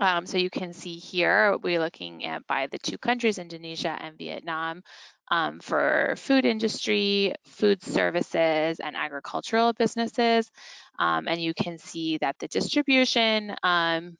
[0.00, 4.16] Um, so you can see here, we're looking at by the two countries, Indonesia and
[4.16, 4.82] Vietnam,
[5.30, 10.50] um, for food industry, food services, and agricultural businesses.
[10.98, 14.16] Um, and you can see that the distribution um,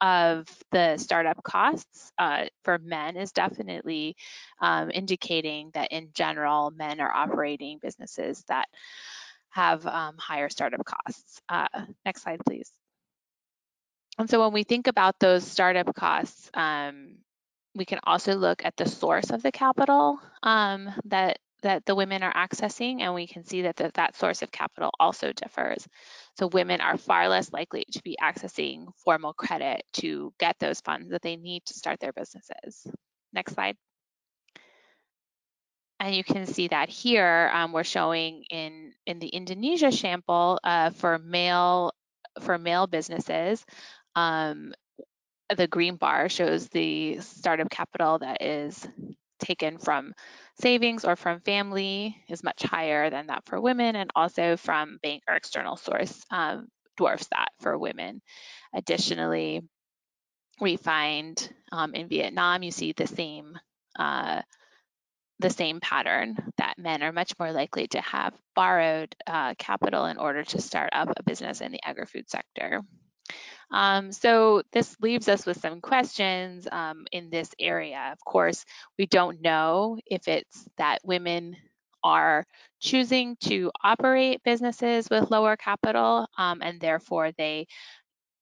[0.00, 4.16] of the startup costs uh, for men is definitely
[4.60, 8.68] um, indicating that in general, men are operating businesses that
[9.50, 11.40] have um, higher startup costs.
[11.48, 11.66] Uh,
[12.04, 12.70] next slide, please.
[14.18, 17.16] And so when we think about those startup costs, um,
[17.74, 22.22] we can also look at the source of the capital um, that that the women
[22.22, 25.88] are accessing, and we can see that the, that source of capital also differs.
[26.38, 31.08] So women are far less likely to be accessing formal credit to get those funds
[31.10, 32.86] that they need to start their businesses.
[33.32, 33.76] Next slide.
[35.98, 40.90] And you can see that here um, we're showing in, in the Indonesia sample uh,
[40.90, 41.94] for male
[42.40, 43.64] for male businesses,
[44.16, 44.72] um,
[45.54, 48.86] the green bar shows the startup capital that is
[49.40, 50.12] taken from
[50.60, 55.22] savings or from family is much higher than that for women and also from bank
[55.28, 58.22] or external source um, dwarfs that for women.
[58.74, 59.62] Additionally,
[60.60, 63.58] we find um, in Vietnam, you see the same
[63.98, 64.42] uh,
[65.40, 70.16] the same pattern that men are much more likely to have borrowed uh, capital in
[70.16, 72.80] order to start up a business in the agri-food sector.
[73.70, 78.10] Um, so this leaves us with some questions um, in this area.
[78.12, 78.64] Of course,
[78.98, 81.56] we don't know if it's that women
[82.02, 82.46] are
[82.80, 87.66] choosing to operate businesses with lower capital um, and therefore they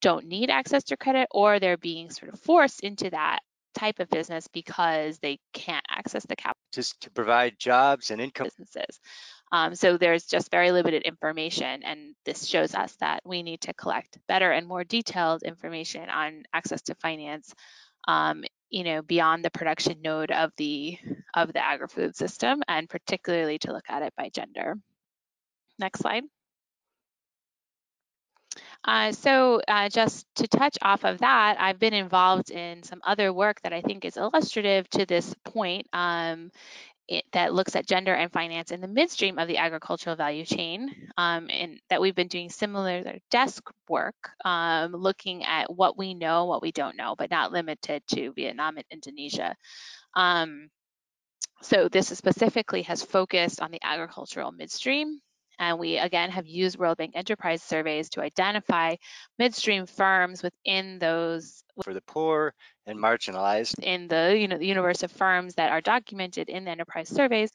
[0.00, 3.38] don't need access to credit or they're being sort of forced into that
[3.74, 6.61] type of business because they can't access the capital.
[6.72, 8.46] Just to provide jobs and income.
[8.46, 9.00] Businesses.
[9.52, 13.74] Um, so there's just very limited information, and this shows us that we need to
[13.74, 17.54] collect better and more detailed information on access to finance,
[18.08, 20.98] um, you know, beyond the production node of the
[21.34, 24.74] of the agri-food system, and particularly to look at it by gender.
[25.78, 26.24] Next slide.
[28.84, 33.32] Uh, so uh, just to touch off of that, I've been involved in some other
[33.32, 35.86] work that I think is illustrative to this point.
[35.92, 36.50] Um,
[37.12, 40.90] it, that looks at gender and finance in the midstream of the agricultural value chain,
[41.16, 46.46] um, and that we've been doing similar desk work, um, looking at what we know,
[46.46, 49.55] what we don't know, but not limited to Vietnam and Indonesia.
[50.14, 50.68] Um,
[51.62, 55.20] so this specifically has focused on the agricultural midstream.
[55.62, 58.96] And we again have used World Bank enterprise surveys to identify
[59.38, 62.53] midstream firms within those for the poor
[62.85, 66.72] and marginalized in the you know the universe of firms that are documented in the
[66.72, 67.53] enterprise surveys.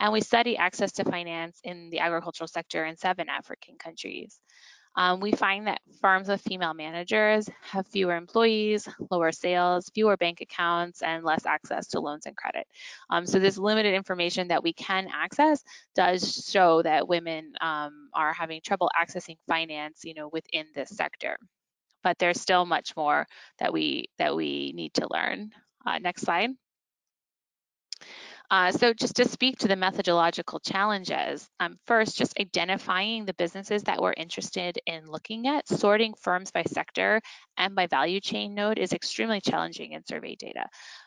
[0.00, 4.36] And we study access to finance in the agricultural sector in seven African countries.
[4.96, 10.40] Um, we find that firms with female managers have fewer employees, lower sales, fewer bank
[10.40, 12.66] accounts, and less access to loans and credit.
[13.10, 15.62] Um, so this limited information that we can access
[15.94, 21.36] does show that women um, are having trouble accessing finance, you know, within this sector.
[22.02, 23.26] But there's still much more
[23.58, 25.50] that we that we need to learn.
[25.86, 26.50] Uh, next slide.
[28.50, 33.82] Uh, so just to speak to the methodological challenges, um, first, just identifying the businesses
[33.84, 37.20] that we're interested in looking at, sorting firms by sector
[37.56, 40.66] and by value chain node is extremely challenging in survey data.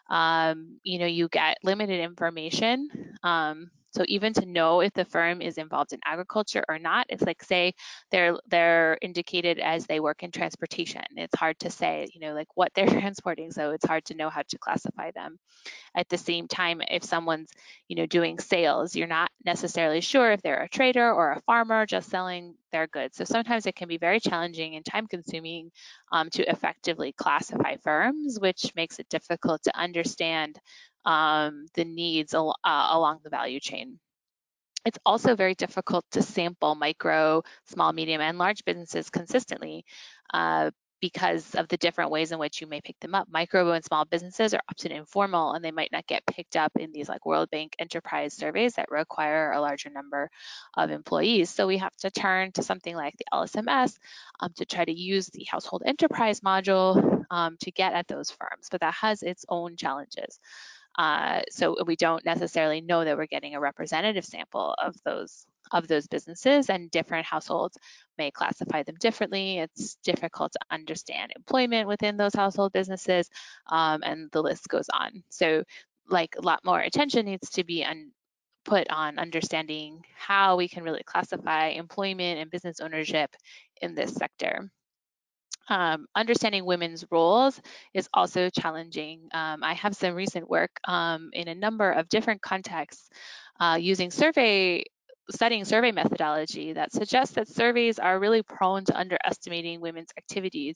[0.09, 2.89] Um, you know, you get limited information.
[3.23, 7.23] Um, so even to know if the firm is involved in agriculture or not, it's
[7.23, 7.73] like say
[8.11, 11.01] they're they're indicated as they work in transportation.
[11.15, 13.51] It's hard to say, you know, like what they're transporting.
[13.51, 15.39] So it's hard to know how to classify them.
[15.95, 17.49] At the same time, if someone's,
[17.87, 21.87] you know, doing sales, you're not necessarily sure if they're a trader or a farmer
[21.87, 23.17] just selling their goods.
[23.17, 25.71] So sometimes it can be very challenging and time consuming
[26.11, 30.59] um, to effectively classify firms, which makes it difficult to understand
[31.07, 33.97] um, the needs al uh, along the value chain.
[34.85, 39.85] It's also very difficult to sample micro, small, medium, and large businesses consistently
[40.33, 43.27] uh, because of the different ways in which you may pick them up.
[43.29, 46.91] Micro and small businesses are often informal and they might not get picked up in
[46.91, 50.29] these like World Bank enterprise surveys that require a larger number
[50.75, 51.49] of employees.
[51.49, 53.97] So we have to turn to something like the LSMS
[54.39, 58.67] um, to try to use the household enterprise module um, to get at those firms,
[58.71, 60.39] but that has its own challenges.
[60.97, 65.87] Uh, so we don't necessarily know that we're getting a representative sample of those of
[65.87, 67.77] those businesses and different households
[68.17, 69.59] may classify them differently.
[69.59, 73.29] It's difficult to understand employment within those household businesses
[73.69, 75.23] um, and the list goes on.
[75.29, 75.63] So
[76.09, 77.85] like a lot more attention needs to be
[78.63, 83.35] put on understanding how we can really classify employment and business ownership
[83.81, 84.69] in this sector
[85.69, 87.59] um, understanding women's roles
[87.93, 89.29] is also challenging.
[89.33, 93.09] Um, I have some recent work um, in a number of different contexts
[93.59, 94.83] uh, using survey
[95.29, 100.75] studying survey methodology that suggests that surveys are really prone to underestimating women's activities,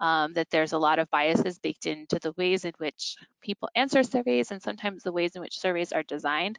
[0.00, 4.02] um, that there's a lot of biases baked into the ways in which people answer
[4.02, 6.58] surveys and sometimes the ways in which surveys are designed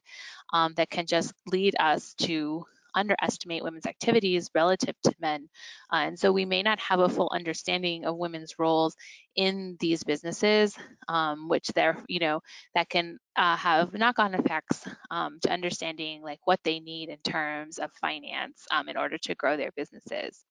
[0.53, 2.63] um, that can just lead us to
[2.95, 5.49] underestimate women's activities relative to men.
[5.91, 8.95] Uh, and so we may not have a full understanding of women's roles
[9.35, 10.75] in these businesses,
[11.07, 12.39] um, which they're, you know,
[12.75, 17.79] that can uh, have knock-on effects um, to understanding like what they need in terms
[17.79, 20.43] of finance um, in order to grow their businesses.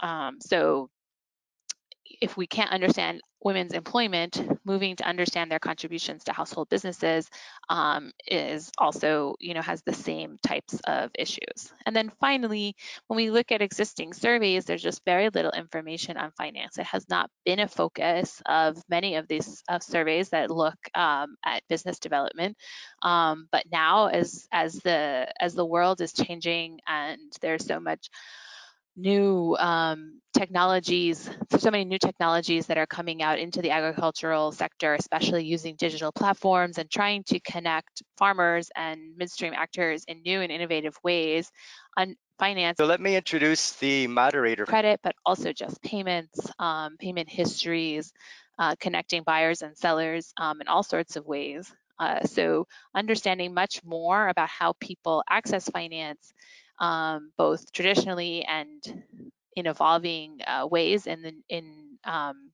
[0.00, 0.90] Um, so
[2.20, 7.28] if we can't understand women's employment, moving to understand their contributions to household businesses
[7.68, 11.72] um, is also, you know, has the same types of issues.
[11.86, 12.76] And then finally,
[13.08, 16.78] when we look at existing surveys, there's just very little information on finance.
[16.78, 21.36] It has not been a focus of many of these uh, surveys that look um,
[21.44, 22.56] at business development.
[23.02, 28.08] Um, but now, as as the as the world is changing and there's so much
[28.96, 34.94] new um, technologies, so many new technologies that are coming out into the agricultural sector,
[34.94, 40.52] especially using digital platforms and trying to connect farmers and midstream actors in new and
[40.52, 41.50] innovative ways
[41.96, 42.76] on finance.
[42.78, 44.66] So let me introduce the moderator.
[44.66, 48.12] Credit, but also just payments, um, payment histories,
[48.58, 51.72] uh, connecting buyers and sellers um, in all sorts of ways.
[51.98, 56.32] Uh, so understanding much more about how people access finance
[56.80, 58.82] um, both traditionally and
[59.56, 62.50] in evolving uh, ways in the in um,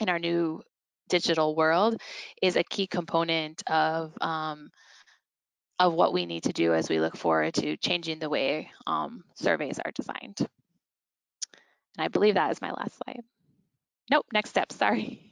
[0.00, 0.62] in our new
[1.08, 1.96] digital world
[2.42, 4.70] is a key component of um,
[5.78, 9.24] of what we need to do as we look forward to changing the way um,
[9.34, 10.38] surveys are designed.
[10.38, 10.48] And
[12.04, 13.22] I believe that is my last slide.
[14.10, 15.30] Nope, next step, sorry.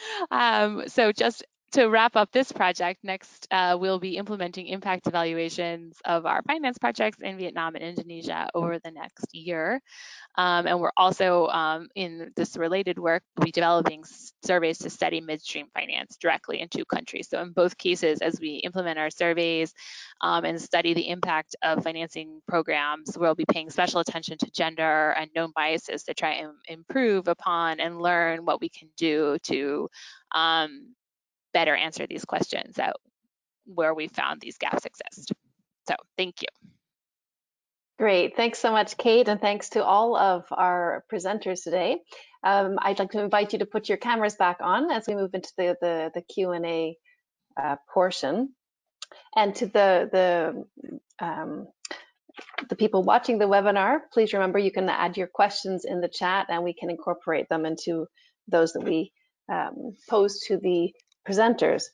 [0.30, 5.98] um, so just to wrap up this project, next uh, we'll be implementing impact evaluations
[6.04, 9.80] of our finance projects in Vietnam and Indonesia over the next year.
[10.36, 14.04] Um, and we're also um, in this related work, we'll be developing
[14.44, 17.28] surveys to study midstream finance directly in two countries.
[17.28, 19.74] So in both cases, as we implement our surveys
[20.20, 25.10] um, and study the impact of financing programs, we'll be paying special attention to gender
[25.10, 29.88] and known biases to try and improve upon and learn what we can do to
[30.32, 30.94] um,
[31.52, 32.96] better answer these questions that
[33.66, 35.32] where we found these gaps exist.
[35.88, 36.48] So thank you.
[37.98, 41.98] Great, thanks so much, Kate, and thanks to all of our presenters today.
[42.44, 45.34] Um, I'd like to invite you to put your cameras back on as we move
[45.34, 46.96] into the, the, the Q&A
[47.60, 48.50] uh, portion.
[49.34, 51.66] And to the, the, um,
[52.68, 56.46] the people watching the webinar, please remember you can add your questions in the chat
[56.50, 58.06] and we can incorporate them into
[58.46, 59.12] those that we
[59.50, 60.92] um, pose to the
[61.28, 61.84] presenters.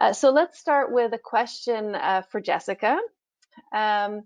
[0.00, 2.98] Uh, so let's start with a question uh, for Jessica.
[3.74, 4.22] Um,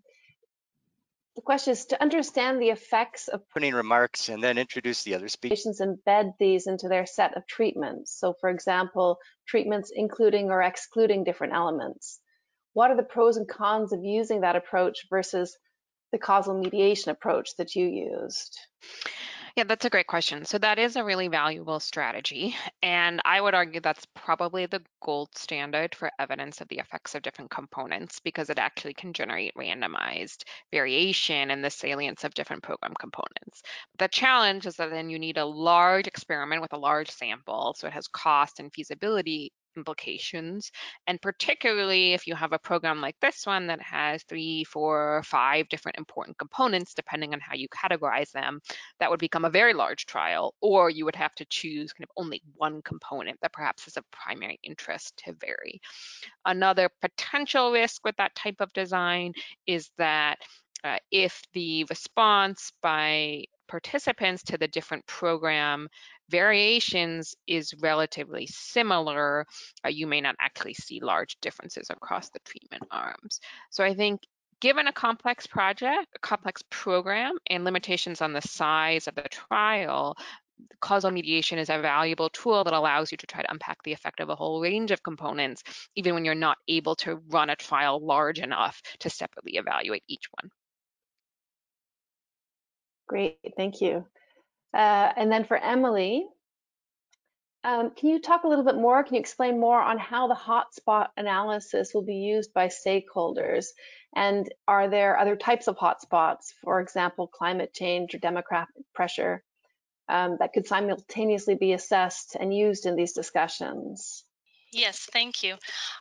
[1.36, 5.28] the question is to understand the effects of opening remarks and then introduce the other
[5.28, 5.60] speakers.
[5.60, 8.18] patients embed these into their set of treatments.
[8.18, 12.18] So for example, treatments including or excluding different elements.
[12.72, 15.56] What are the pros and cons of using that approach versus
[16.12, 18.58] the causal mediation approach that you used?
[19.56, 20.44] Yeah, that's a great question.
[20.44, 22.56] So that is a really valuable strategy.
[22.82, 27.22] And I would argue that's probably the gold standard for evidence of the effects of
[27.22, 32.94] different components because it actually can generate randomized variation in the salience of different program
[32.98, 33.62] components.
[33.98, 37.74] The challenge is that then you need a large experiment with a large sample.
[37.78, 40.70] So it has cost and feasibility implications.
[41.06, 45.68] And particularly if you have a program like this one that has three, four, five
[45.68, 48.60] different important components, depending on how you categorize them,
[48.98, 52.10] that would become a very large trial, or you would have to choose kind of
[52.16, 55.80] only one component that perhaps is of primary interest to vary.
[56.44, 59.32] Another potential risk with that type of design
[59.66, 60.38] is that
[60.84, 65.88] uh, if the response by participants to the different program
[66.30, 69.46] variations is relatively similar,
[69.84, 73.40] uh, you may not actually see large differences across the treatment arms.
[73.70, 74.20] So I think
[74.60, 80.16] given a complex project, a complex program, and limitations on the size of the trial,
[80.80, 84.20] causal mediation is a valuable tool that allows you to try to unpack the effect
[84.20, 85.62] of a whole range of components,
[85.96, 90.26] even when you're not able to run a trial large enough to separately evaluate each
[90.40, 90.50] one.
[93.08, 94.06] Great, thank you.
[94.72, 96.26] Uh, and then for Emily,
[97.62, 99.02] um, can you talk a little bit more?
[99.04, 103.66] Can you explain more on how the hotspot analysis will be used by stakeholders?
[104.16, 109.42] And are there other types of hotspots, for example, climate change or demographic pressure,
[110.08, 114.24] um, that could simultaneously be assessed and used in these discussions?
[114.72, 115.56] Yes, thank you.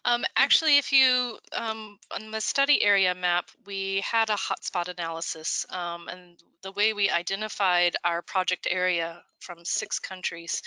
[0.05, 5.65] Um, actually, if you, um, on the study area map, we had a hotspot analysis,
[5.71, 10.61] um, and the way we identified our project area from six countries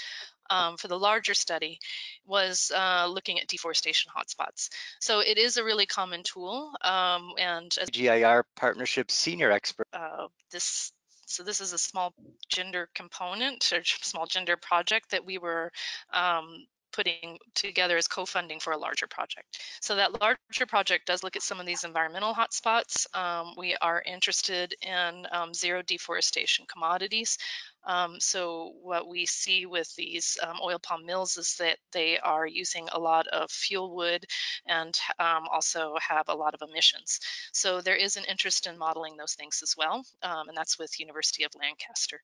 [0.50, 1.78] um, for the larger study
[2.26, 4.68] was uh, looking at deforestation hotspots.
[5.00, 9.86] So it is a really common tool, um, and as GIR Partnership Senior Expert.
[9.92, 10.92] Uh, this
[11.26, 12.12] so this is a small
[12.48, 15.72] gender component or small gender project that we were
[16.12, 19.58] um, putting together as co-funding for a larger project.
[19.80, 23.06] So that larger project does look at some of these environmental hotspots.
[23.16, 27.38] Um, we are interested in um, zero deforestation commodities.
[27.84, 32.46] Um, so what we see with these um, oil palm mills is that they are
[32.46, 34.24] using a lot of fuel wood
[34.66, 37.18] and um, also have a lot of emissions.
[37.52, 41.00] So there is an interest in modeling those things as well, um, and that's with
[41.00, 42.20] University of Lancaster.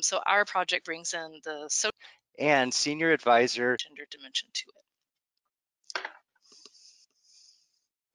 [0.00, 1.66] so our project brings in the
[2.38, 6.02] and senior advisor gender dimension to it.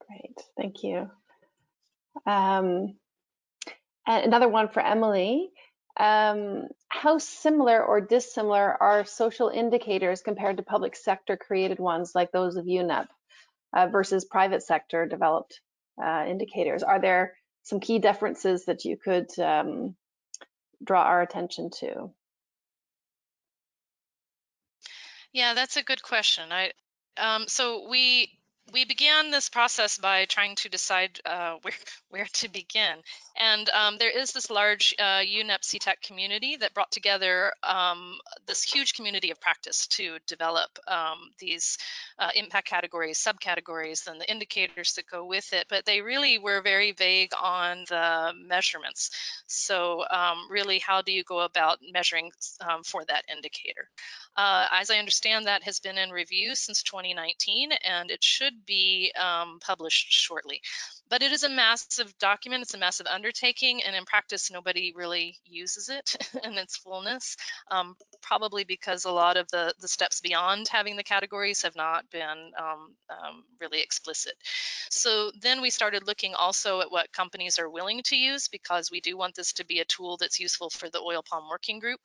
[0.08, 1.10] Great, thank you.
[2.26, 2.94] Um,
[4.06, 5.50] and another one for Emily.
[5.98, 12.32] Um, how similar or dissimilar are social indicators compared to public sector created ones like
[12.32, 13.06] those of UNEP
[13.76, 15.60] uh, versus private sector developed
[16.02, 16.82] uh, indicators?
[16.82, 19.96] Are there some key differences that you could um,
[20.82, 22.10] draw our attention to?
[25.38, 26.50] Yeah, that's a good question.
[26.52, 26.72] I
[27.16, 28.37] um, so we
[28.72, 31.74] we began this process by trying to decide uh, where
[32.10, 32.96] where to begin,
[33.38, 38.62] and um, there is this large uh, UNEP SETAC community that brought together um, this
[38.62, 41.78] huge community of practice to develop um, these
[42.18, 45.66] uh, impact categories, subcategories, and the indicators that go with it.
[45.68, 49.10] But they really were very vague on the measurements.
[49.46, 52.30] So um, really, how do you go about measuring
[52.66, 53.88] um, for that indicator?
[54.36, 59.12] Uh, as I understand, that has been in review since 2019, and it should be
[59.18, 60.60] um, published shortly.
[61.10, 65.38] But it is a massive document, it's a massive undertaking, and in practice, nobody really
[65.44, 67.36] uses it in its fullness,
[67.70, 72.08] um, probably because a lot of the, the steps beyond having the categories have not
[72.10, 74.34] been um, um, really explicit.
[74.90, 79.00] So then we started looking also at what companies are willing to use because we
[79.00, 82.00] do want this to be a tool that's useful for the oil palm working group.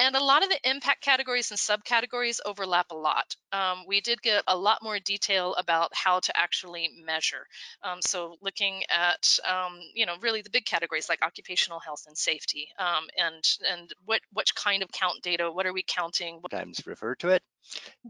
[0.00, 3.36] Um, and a lot of the impact categories and subcategories overlap a lot.
[3.52, 7.46] Um, we did get a lot more detail about how to actually measure.
[7.82, 12.16] Um, so looking at, um, you know, really the big categories like occupational health and
[12.16, 16.38] safety, um, and and what which kind of count data, what are we counting?
[16.40, 17.42] What times refer to it.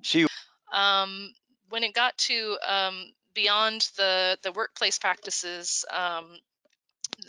[0.03, 0.26] She.
[0.72, 1.32] Um,
[1.68, 5.84] when it got to um, beyond the the workplace practices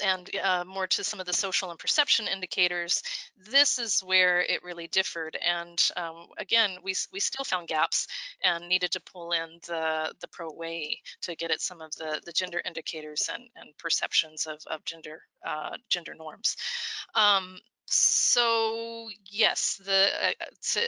[0.03, 3.03] and uh, more to some of the social and perception indicators,
[3.37, 5.37] this is where it really differed.
[5.45, 8.07] And um, again, we, we still found gaps
[8.43, 12.31] and needed to pull in the, the pro-WEAI to get at some of the, the
[12.31, 16.55] gender indicators and, and perceptions of, of gender, uh, gender norms.
[17.15, 20.81] Um, so yes, the uh, to,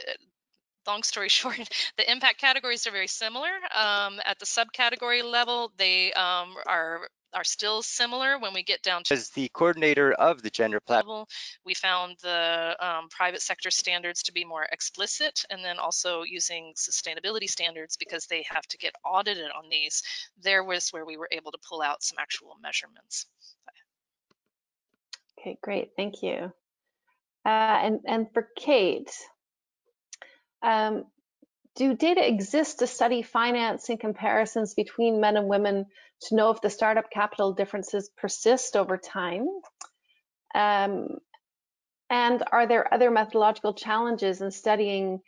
[0.87, 1.57] long story short,
[1.97, 3.49] the impact categories are very similar.
[3.75, 9.03] Um, at the subcategory level, they um, are are still similar when we get down
[9.03, 11.25] to as the coordinator of the gender platform
[11.65, 16.73] we found the um, private sector standards to be more explicit and then also using
[16.75, 20.03] sustainability standards because they have to get audited on these.
[20.41, 23.25] There was where we were able to pull out some actual measurements.
[25.39, 25.91] Okay great.
[25.95, 26.51] Thank you.
[27.45, 29.11] Uh, and and for kate
[30.61, 31.05] um,
[31.75, 35.85] do data exist to study financing comparisons between men and women
[36.21, 39.47] to know if the startup capital differences persist over time?
[40.53, 41.17] Um,
[42.09, 45.21] and are there other methodological challenges in studying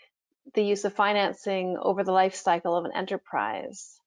[0.54, 4.00] the use of financing over the life cycle of an enterprise?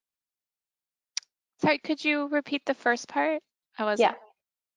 [1.61, 3.43] Sorry, could you repeat the first part?
[3.76, 4.14] I was yeah.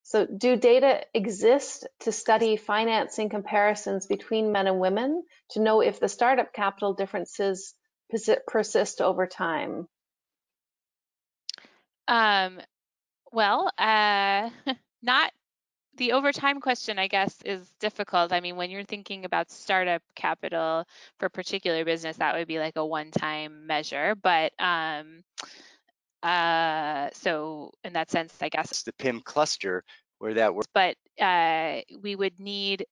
[0.04, 6.00] So do data exist to study financing comparisons between men and women to know if
[6.00, 7.74] the startup capital differences
[8.48, 9.88] persist over time?
[12.08, 12.60] Um,
[13.32, 14.50] well, uh,
[15.02, 15.32] not
[15.98, 18.34] the overtime question, I guess, is difficult.
[18.34, 20.86] I mean, when you're thinking about startup capital
[21.20, 24.16] for a particular business, that would be like a one-time measure.
[24.16, 25.24] But um,
[26.24, 29.84] uh, so in that sense, I guess it's the PIM cluster
[30.20, 30.68] where that works.
[30.74, 32.86] But uh, we would need,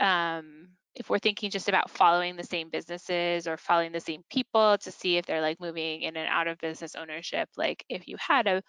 [0.00, 4.76] um, if we're thinking just about following the same businesses or following the same people
[4.78, 8.16] to see if they're like moving in and out of business ownership, like if you
[8.18, 8.62] had a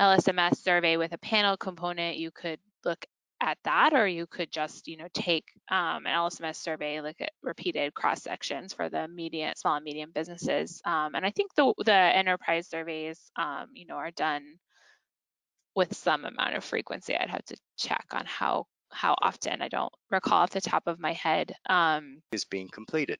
[0.00, 3.04] LSMS survey with a panel component, you could look
[3.44, 7.32] at that, or you could just, you know, take um, an LSMS survey, look at
[7.42, 10.80] repeated cross sections for the medium, small and medium businesses.
[10.86, 14.44] Um, and I think the the enterprise surveys, um, you know, are done
[15.76, 17.14] with some amount of frequency.
[17.14, 19.60] I'd have to check on how how often.
[19.60, 21.54] I don't recall off the top of my head.
[21.68, 23.18] Um, is being completed.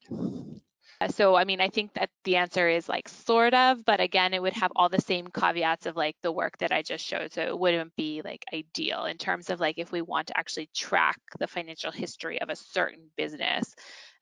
[1.05, 4.33] Uh, so, I mean, I think that the answer is like sort of, but again,
[4.33, 7.33] it would have all the same caveats of like the work that I just showed.
[7.33, 10.71] So it wouldn't be like ideal in terms of like if we want to actually
[10.75, 13.75] track the financial history of a certain business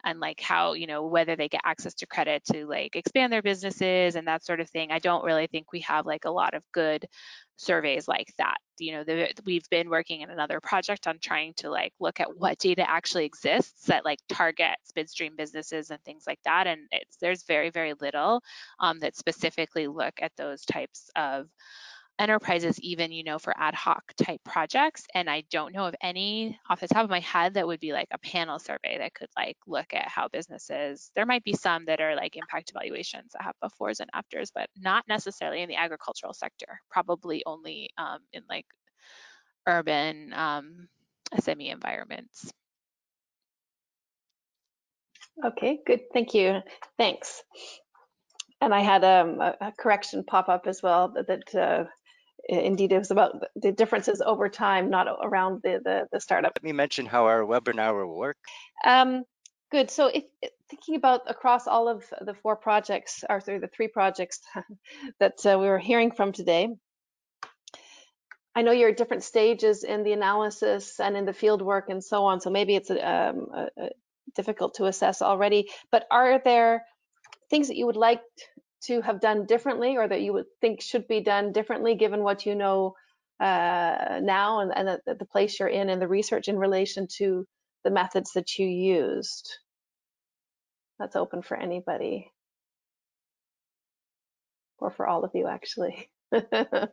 [0.05, 3.43] and like how, you know, whether they get access to credit to like expand their
[3.43, 4.91] businesses and that sort of thing.
[4.91, 7.07] I don't really think we have like a lot of good
[7.57, 8.57] surveys like that.
[8.79, 12.37] You know, the, we've been working in another project on trying to like look at
[12.37, 16.67] what data actually exists that like targets midstream businesses and things like that.
[16.67, 18.43] And it's there's very very little
[18.81, 21.47] um, that specifically look at those types of
[22.23, 26.57] enterprises even you know for ad hoc type projects and i don't know of any
[26.71, 29.29] off the top of my head that would be like a panel survey that could
[29.37, 33.43] like look at how businesses there might be some that are like impact evaluations that
[33.43, 38.43] have befores and afters but not necessarily in the agricultural sector probably only um, in
[38.49, 38.67] like
[39.67, 40.89] urban um,
[41.35, 42.53] sme environments.
[45.45, 46.61] Okay good thank you
[46.99, 47.43] thanks.
[48.61, 51.85] And I had um, a, a, correction pop up as well that, that uh,
[52.49, 56.53] indeed it was about the differences over time, not around the, the, the startup.
[56.57, 58.37] Let me mention how our webinar will work.
[58.85, 59.25] Um,
[59.71, 59.91] good.
[59.91, 60.25] So if
[60.69, 64.41] thinking about across all of the four projects, or through the three projects
[65.21, 66.69] that uh, we were hearing from today,
[68.55, 72.05] I know you're at different stages in the analysis and in the field work and
[72.05, 73.47] so on, so maybe it's um,
[74.35, 76.85] difficult to assess already, but are there
[77.51, 78.23] things that you would like
[78.85, 82.47] to have done differently or that you would think should be done differently given what
[82.47, 82.95] you know
[83.41, 87.47] uh, now and, and the, the, place you're in and the research in relation to
[87.85, 89.59] the methods that you used?
[90.99, 92.31] That's open for anybody
[94.79, 96.11] or for all of you actually.
[96.33, 96.89] I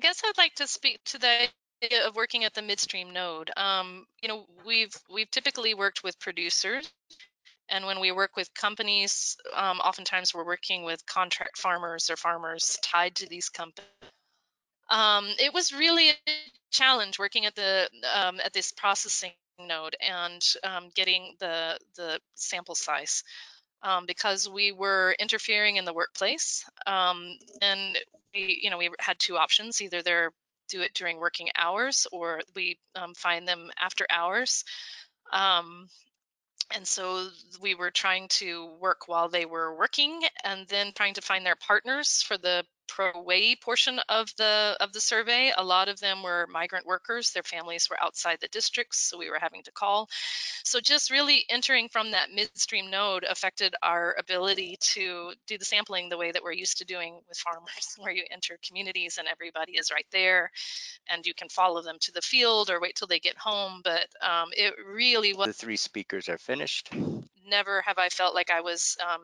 [0.00, 1.48] guess I'd like to speak to the
[1.82, 3.50] idea of working at the midstream node.
[3.56, 6.90] Um, you know, we've we've typically worked with producers
[7.68, 12.78] and when we work with companies, um, oftentimes we're working with contract farmers or farmers
[12.82, 13.88] tied to these companies.
[14.90, 16.14] Um, it was really a
[16.70, 22.74] challenge working at the um, at this processing node and um, getting the the sample
[22.74, 23.22] size
[23.82, 27.98] um, because we were interfering in the workplace um, and
[28.34, 30.32] we you know we had two options either they're
[30.68, 32.78] do it during working hours or we
[33.16, 34.64] find them after hours
[35.32, 35.88] um,
[36.70, 37.28] and so
[37.60, 41.56] we were trying to work while they were working and then trying to find their
[41.56, 45.52] partners for the pro-WEAI portion of the of the survey.
[45.56, 47.32] A lot of them were migrant workers.
[47.32, 50.08] Their families were outside the districts so we were having to call.
[50.64, 56.08] So just really entering from that midstream node affected our ability to do the sampling
[56.08, 59.72] the way that we're used to doing with farmers where you enter communities and everybody
[59.72, 60.50] is right there
[61.10, 63.80] and you can follow them to the field or wait till they get home.
[63.84, 66.90] But um, it really was The three speakers are finished.
[67.46, 69.20] never have i felt like i was um,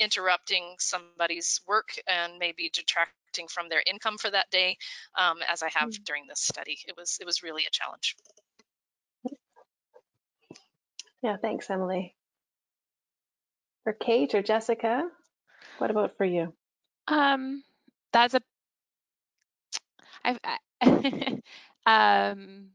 [0.00, 4.76] interrupting somebody's work and maybe detracting from their income for that day
[5.18, 8.16] um, as i have during this study it was it was really a challenge
[11.22, 12.14] Yeah, thanks, Emily.
[13.84, 15.08] For Kate or Jessica,
[15.78, 16.54] what about for you?
[17.08, 17.62] Um,
[18.12, 18.40] that's a.
[20.24, 20.38] I've.
[20.82, 21.40] I,
[22.30, 22.68] um,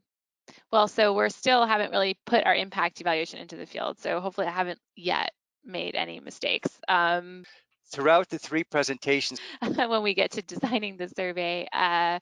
[0.70, 3.98] well, so we're still haven't really put our impact evaluation into the field.
[3.98, 5.32] So hopefully, I haven't yet
[5.66, 6.70] made any mistakes.
[6.88, 7.44] Um,
[7.92, 9.40] Throughout the three presentations,
[9.76, 12.18] when we get to designing the survey, uh,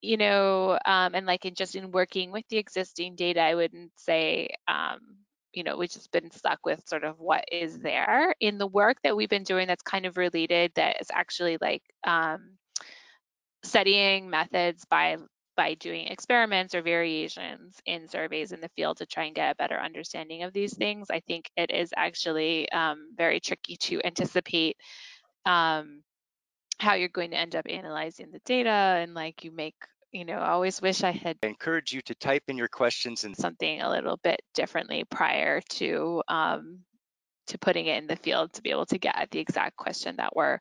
[0.00, 3.92] you know, um, and like in just in working with the existing data, I wouldn't
[3.96, 5.00] say, um,
[5.52, 8.98] you know, we've just been stuck with sort of what is there in the work
[9.02, 12.56] that we've been doing that's kind of related that is actually like um,
[13.62, 15.16] studying methods by
[15.56, 19.56] by doing experiments or variations in surveys in the field to try and get a
[19.56, 21.08] better understanding of these things.
[21.10, 24.76] I think it is actually um, very tricky to anticipate
[25.44, 26.02] um,
[26.78, 29.74] how you're going to end up analyzing the data and like you make
[30.12, 33.24] you know, I always wish I had I encourage you to type in your questions
[33.24, 36.78] and something a little bit differently prior to um,
[37.48, 40.16] to putting it in the field to be able to get at the exact question
[40.16, 40.58] that we're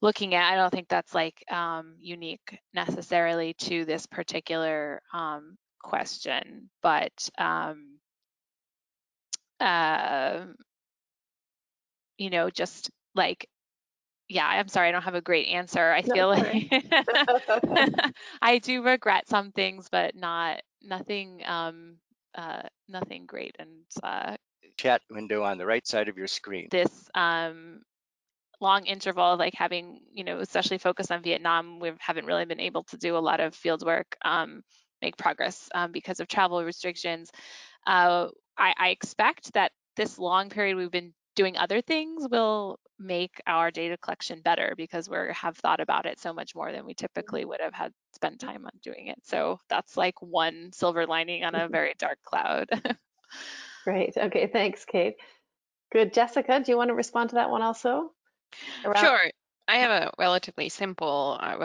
[0.00, 0.52] looking at.
[0.52, 7.98] I don't think that's like um, unique necessarily to this particular um, question, but um,
[9.60, 10.46] uh,
[12.18, 13.48] you know, just like
[14.28, 15.90] yeah, I'm sorry, I don't have a great answer.
[15.90, 16.72] I No, feel like
[18.42, 21.96] I do regret some things, but not nothing um
[22.34, 23.56] uh nothing great.
[23.58, 24.36] And uh
[24.76, 26.70] chat window on the right side of your screen.
[26.70, 27.82] this um
[28.60, 32.60] long interval of like having, you know, especially focused on Vietnam, we haven't really been
[32.60, 34.62] able to do a lot of field work, um,
[35.02, 37.30] make progress um, because of travel restrictions.
[37.86, 43.40] Uh, I, I expect that this long period we've been doing other things will make
[43.46, 46.92] our data collection better because we have thought about it so much more than we
[46.92, 49.18] typically would have had spent time on doing it.
[49.24, 52.68] So that's like one silver lining on a very dark cloud.
[53.84, 54.16] Great.
[54.16, 55.16] Okay, thanks, Kate.
[55.92, 56.12] Good.
[56.12, 58.12] Jessica, do you want to respond to that one also?
[58.84, 59.30] Around- Sure.
[59.68, 61.64] I have a relatively simple uh,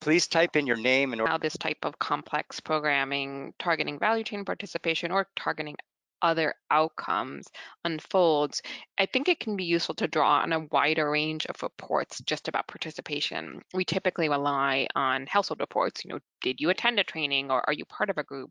[0.00, 4.46] Please type in your name and how this type of complex programming targeting value chain
[4.46, 5.76] participation or targeting
[6.22, 7.46] other outcomes
[7.84, 8.62] unfolds,
[8.98, 12.48] I think it can be useful to draw on a wider range of reports just
[12.48, 13.60] about participation.
[13.74, 17.72] We typically rely on household reports, you know, did you attend a training or are
[17.72, 18.50] you part of a group?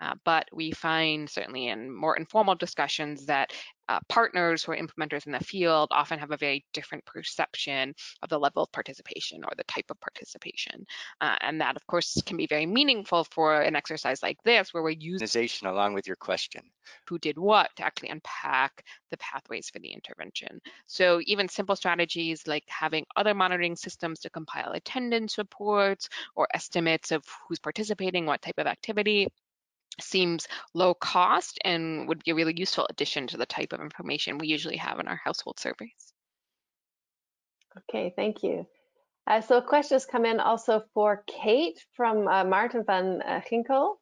[0.00, 3.52] Uh, but we find certainly in more informal discussions that
[3.90, 8.28] uh, partners who are implementers in the field often have a very different perception of
[8.28, 10.86] the level of participation or the type of participation.
[11.20, 14.82] Uh, and that, of course, can be very meaningful for an exercise like this, where
[14.82, 16.62] we're using organization along with your question.
[17.08, 20.60] who did what to actually unpack the pathways for the intervention.
[20.86, 27.10] So even simple strategies like having other monitoring systems to compile attendance reports or estimates
[27.10, 29.26] of who's participating, what type of activity,
[30.00, 34.38] seems low cost and would be a really useful addition to the type of information
[34.38, 36.12] we usually have in our household surveys.
[37.78, 38.66] Okay, thank you.
[39.26, 43.40] Uh, so a question has come in also for Kate from uh, Martin van uh,
[43.48, 43.96] Ginkel.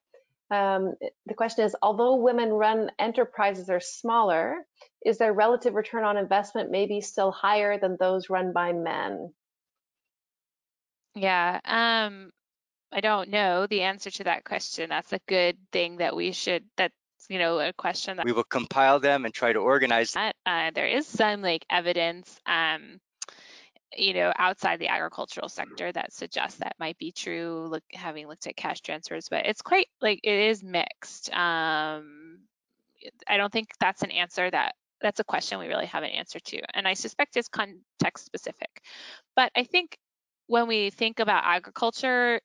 [0.51, 0.95] Um,
[1.26, 4.64] the question is, although women-run enterprises are smaller,
[5.05, 9.34] is their relative return on investment maybe still higher than those run by men?
[11.18, 12.30] yeah, um,
[12.93, 14.89] I don't know the answer to that question.
[14.89, 16.95] That's a good thing that we should, that's,
[17.28, 20.70] you know, a question that We will compile them and try to organize that uh,
[20.74, 23.01] there is some like evidence um
[23.97, 28.47] you know outside the agricultural sector that suggests that might be true look having looked
[28.47, 32.39] at cash transfers but it's quite like it is mixed um
[33.26, 36.39] i don't think that's an answer that that's a question we really have an answer
[36.41, 38.82] to and i suspect it's context specific
[39.34, 39.97] but i think
[40.49, 42.41] when we think about agriculture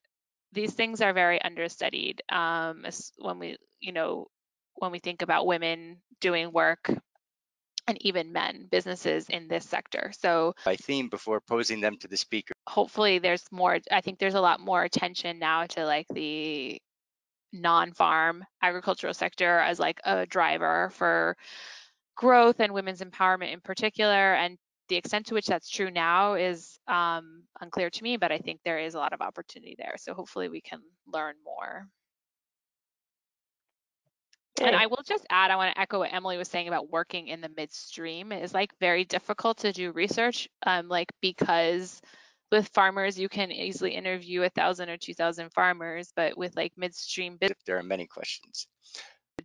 [0.53, 2.85] these things are very understudied um,
[3.17, 4.27] when we, you know,
[4.75, 6.89] when we think about women doing work
[7.87, 10.11] and even men businesses in this sector.
[10.17, 12.53] So by theme before posing them to the speaker.
[12.67, 16.81] Hopefully there's more I think there's a lot more attention now to like the
[17.51, 21.35] non-farm agricultural sector as like a driver for
[22.15, 24.57] growth and women's empowerment in particular and
[24.89, 28.59] the extent to which that's true now is um, unclear to me, but I think
[28.63, 29.95] there is a lot of opportunity there.
[29.97, 31.87] So hopefully we can learn more.
[34.59, 34.67] Okay.
[34.67, 37.27] And I will just add, I want to echo what Emily was saying about working
[37.27, 38.31] in the midstream.
[38.31, 42.01] It is like very difficult to do research, um, like because
[42.51, 46.73] with farmers you can easily interview a thousand or two thousand farmers, but with like
[46.77, 48.67] midstream, there are many questions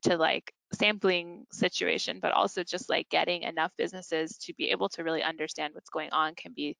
[0.02, 5.04] to like sampling situation, but also just like getting enough businesses to be able to
[5.04, 6.76] really understand what's going on can be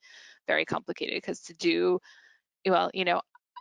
[0.47, 1.99] very complicated because to do,
[2.66, 3.20] well, you know,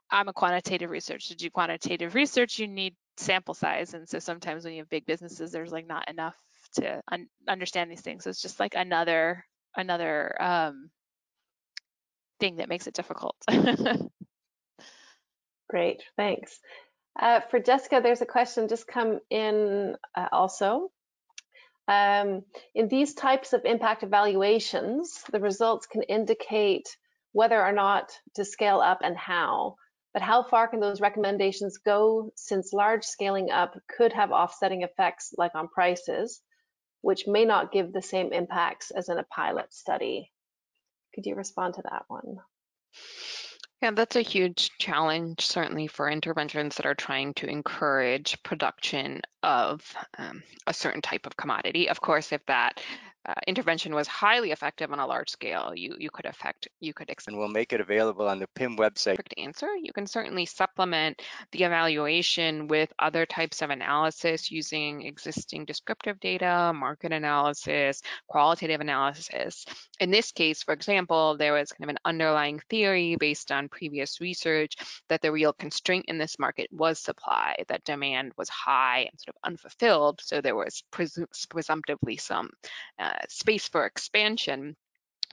[0.10, 1.28] I'm a quantitative research.
[1.28, 3.94] To do quantitative research, you need sample size.
[3.94, 6.36] And so sometimes when you have big businesses, there's like not enough
[6.76, 8.24] to un understand these things.
[8.24, 10.90] So it's just like another, another um,
[12.40, 13.36] thing that makes it difficult.
[15.70, 16.60] Great, thanks.
[17.20, 20.92] Uh, for Jessica, there's a question just come in uh, also.
[21.88, 22.44] Um,
[22.76, 26.88] in these types of impact evaluations, the results can indicate
[27.32, 29.76] whether or not to scale up and how.
[30.14, 35.34] But how far can those recommendations go since large scaling up could have offsetting effects
[35.38, 36.42] like on prices,
[37.02, 40.32] which may not give the same impacts as in a pilot study?
[41.14, 42.38] Could you respond to that one?
[43.82, 49.94] Yeah, that's a huge challenge, certainly for interventions that are trying to encourage production of
[50.18, 51.88] um, a certain type of commodity.
[51.88, 52.82] Of course, if that
[53.28, 57.10] uh, intervention was highly effective on a large scale, you you could affect you could
[57.10, 57.34] expect.
[57.34, 59.18] And we'll make it available on the PIM website.
[59.38, 59.76] Answer.
[59.76, 61.22] You can certainly supplement
[61.52, 69.66] the evaluation with other types of analysis using existing descriptive data, market analysis, qualitative analysis.
[70.00, 74.22] In this case, for example, there was kind of an underlying theory based on previous
[74.22, 74.76] research
[75.10, 79.36] that the real constraint in this market was supply, that demand was high and sort
[79.36, 80.84] of unfulfilled, so there was
[81.50, 82.50] presumptively some
[83.00, 84.76] uh, space for expansion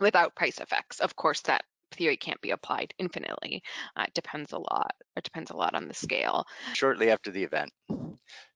[0.01, 1.01] without price effects.
[1.01, 3.63] Of course, that theory can't be applied infinitely.
[3.97, 4.93] Uh, it depends a lot.
[5.17, 6.45] It depends a lot on the scale.
[6.73, 7.73] Shortly after the event.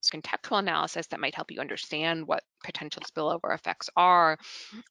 [0.03, 4.37] Contextual analysis that might help you understand what potential spillover effects are.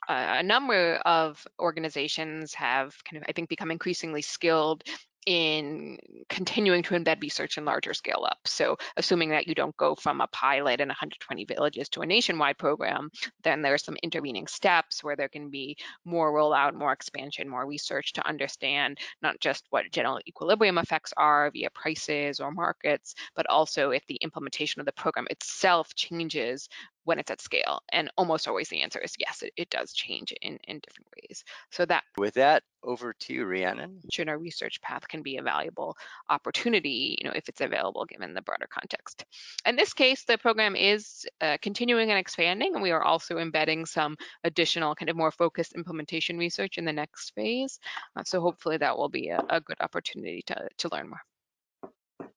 [0.08, 4.84] Uh, a number of organizations have kind of, I think, become increasingly skilled
[5.26, 5.98] in
[6.28, 8.38] continuing to embed research in larger scale up.
[8.46, 12.58] So assuming that you don't go from a pilot in 120 villages to a nationwide
[12.58, 13.10] program,
[13.42, 18.12] then there's some intervening steps where there can be more rollout, more expansion, more research
[18.14, 23.90] to understand not just what general equilibrium effects are via prices or markets, but also
[23.90, 26.68] if the implementation of the program itself changes
[27.08, 27.80] when it's at scale?
[27.90, 31.42] And almost always the answer is yes, it, it does change in, in different ways.
[31.70, 34.00] So that with that, over to you, Rhiannon.
[34.18, 35.96] A research path can be a valuable
[36.28, 39.24] opportunity, you know, if it's available given the broader context.
[39.64, 43.86] In this case, the program is uh, continuing and expanding, and we are also embedding
[43.86, 47.78] some additional kind of more focused implementation research in the next phase.
[48.16, 52.30] Uh, so hopefully that will be a, a good opportunity to, to learn more.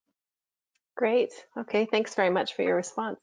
[0.96, 1.34] Great.
[1.58, 3.20] Okay, thanks very much for your response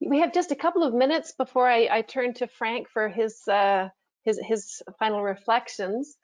[0.00, 3.40] we have just a couple of minutes before I, I turn to Frank for his,
[3.48, 3.88] uh,
[4.24, 6.16] his, his final reflections.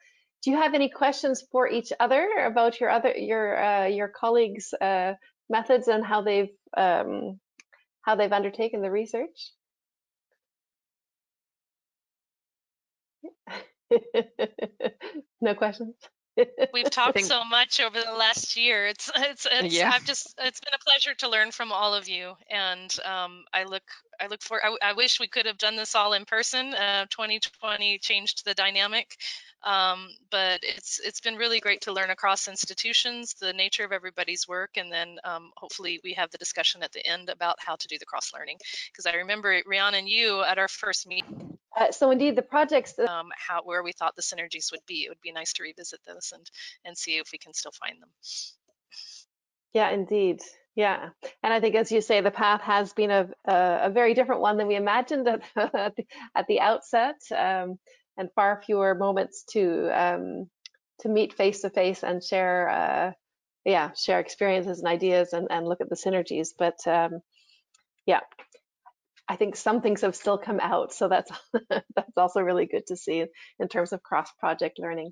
[0.43, 4.73] Do you have any questions for each other about your other your uh, your colleagues'
[4.73, 5.13] uh,
[5.49, 7.39] methods and how they've um,
[8.03, 9.51] how they've undertaken the research?
[15.41, 15.95] no questions.
[16.73, 18.87] We've talked so much over the last year.
[18.87, 19.91] It's it's it's yeah.
[19.93, 23.63] I've just it's been a pleasure to learn from all of you, and um, I
[23.63, 23.83] look
[24.19, 26.73] I look for I, I, wish we could have done this all in person.
[26.73, 29.17] Uh, 2020 changed the dynamic,
[29.63, 34.47] um, but it's it's been really great to learn across institutions the nature of everybody's
[34.47, 37.87] work, and then um, hopefully we have the discussion at the end about how to
[37.87, 38.57] do the cross learning.
[38.91, 41.56] Because I remember Rhiannon and you at our first meeting.
[41.77, 45.09] Uh, so indeed, the projects um, how where we thought the synergies would be, it
[45.09, 46.49] would be nice to revisit those and
[46.85, 48.09] and see if we can still find them.
[49.73, 50.41] Yeah, indeed.
[50.75, 51.09] Yeah,
[51.43, 54.41] and I think, as you say, the path has been a a, a very different
[54.41, 56.05] one than we imagined at, at, the,
[56.35, 57.77] at the outset, um,
[58.17, 60.49] and far fewer moments to um,
[61.01, 63.11] to meet face to face and share, uh,
[63.65, 66.49] yeah, share experiences and ideas and, and look at the synergies.
[66.57, 67.21] But um,
[68.05, 68.21] yeah,
[69.29, 71.31] I think some things have still come out, so that's
[71.69, 73.25] that's also really good to see
[73.59, 75.11] in terms of cross project learning.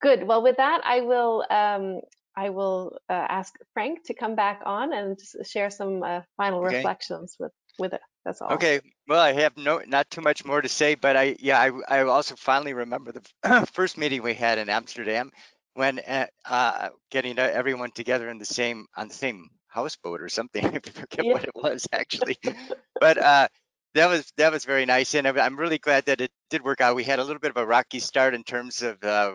[0.00, 0.26] Good.
[0.26, 2.00] Well, with that, I will um,
[2.36, 6.76] I will uh, ask Frank to come back on and share some uh, final Okay.
[6.76, 8.00] reflections with with it.
[8.24, 8.52] That's all.
[8.52, 11.98] Okay, well, I have no, not too much more to say, but I, yeah, I,
[12.00, 15.30] I also finally remember the first meeting we had in Amsterdam
[15.74, 20.28] when uh, uh, getting uh, everyone together in the same on the same houseboat or
[20.28, 20.64] something.
[20.64, 21.32] I forget Yeah.
[21.34, 22.38] what it was actually,
[23.00, 23.48] but uh,
[23.94, 26.96] that was that was very nice, and I'm- really glad that it did work out.
[26.96, 29.32] We had a little bit of a rocky start in terms of uh,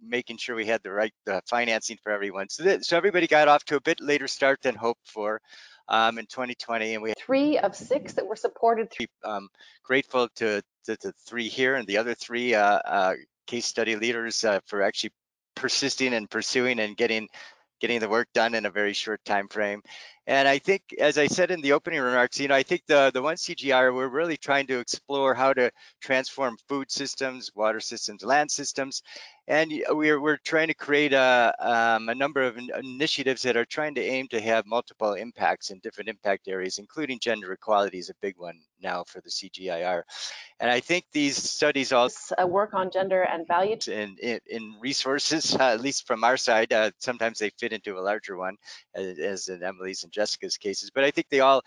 [0.00, 2.48] making sure we had the right uh, financing for everyone.
[2.48, 5.40] So that, so everybody got off to a bit later start than hoped for
[5.88, 9.48] um, in 2020, and we had Three of six that were supported through um,
[9.84, 13.14] grateful to, to the three here and the other three uh, uh,
[13.46, 15.10] case study leaders uh, for actually
[15.54, 17.28] persisting and pursuing and getting
[17.82, 19.82] getting the work done in a very short time frame.
[20.26, 23.10] And I think, as I said in the opening remarks, you know, I think the
[23.12, 28.24] the one CGIAR we're really trying to explore how to transform food systems, water systems,
[28.24, 29.02] land systems,
[29.48, 33.96] and we're we're trying to create a um, a number of initiatives that are trying
[33.96, 38.14] to aim to have multiple impacts in different impact areas, including gender equality is a
[38.20, 40.02] big one now for the CGIAR.
[40.60, 44.74] And I think these studies also uh, work on gender and value in, in, in
[44.80, 48.56] resources, uh, at least from our side, uh, sometimes they fit into a larger one,
[48.94, 50.90] as, as Emily's Jessica's cases.
[50.94, 51.62] But I think they all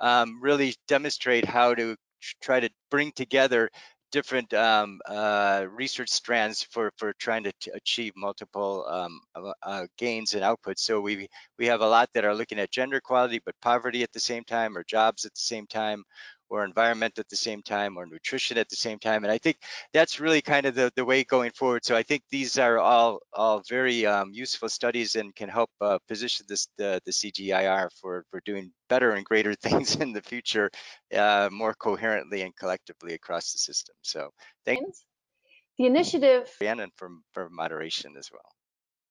[0.00, 1.96] um, really demonstrate how to
[2.42, 3.70] try to bring together
[4.12, 9.20] different um, uh, research strands for for trying to achieve multiple um,
[9.62, 10.78] uh, gains and outputs.
[10.78, 11.28] So we
[11.58, 14.44] we have a lot that are looking at gender equality, but poverty at the same
[14.44, 16.04] time, or jobs at the same time,
[16.48, 19.24] or environment at the same time, or nutrition at the same time.
[19.24, 19.58] And I think
[19.92, 21.84] that's really kind of the, the way going forward.
[21.84, 25.98] So I think these are all all very um, useful studies and can help uh,
[26.08, 30.70] position this the, the CGIAR for for doing better and greater things in the future,
[31.14, 33.94] uh, more coherently and collectively across the system.
[34.02, 34.30] So
[34.64, 35.04] thank chains.
[35.78, 38.55] The initiative and for for moderation as well.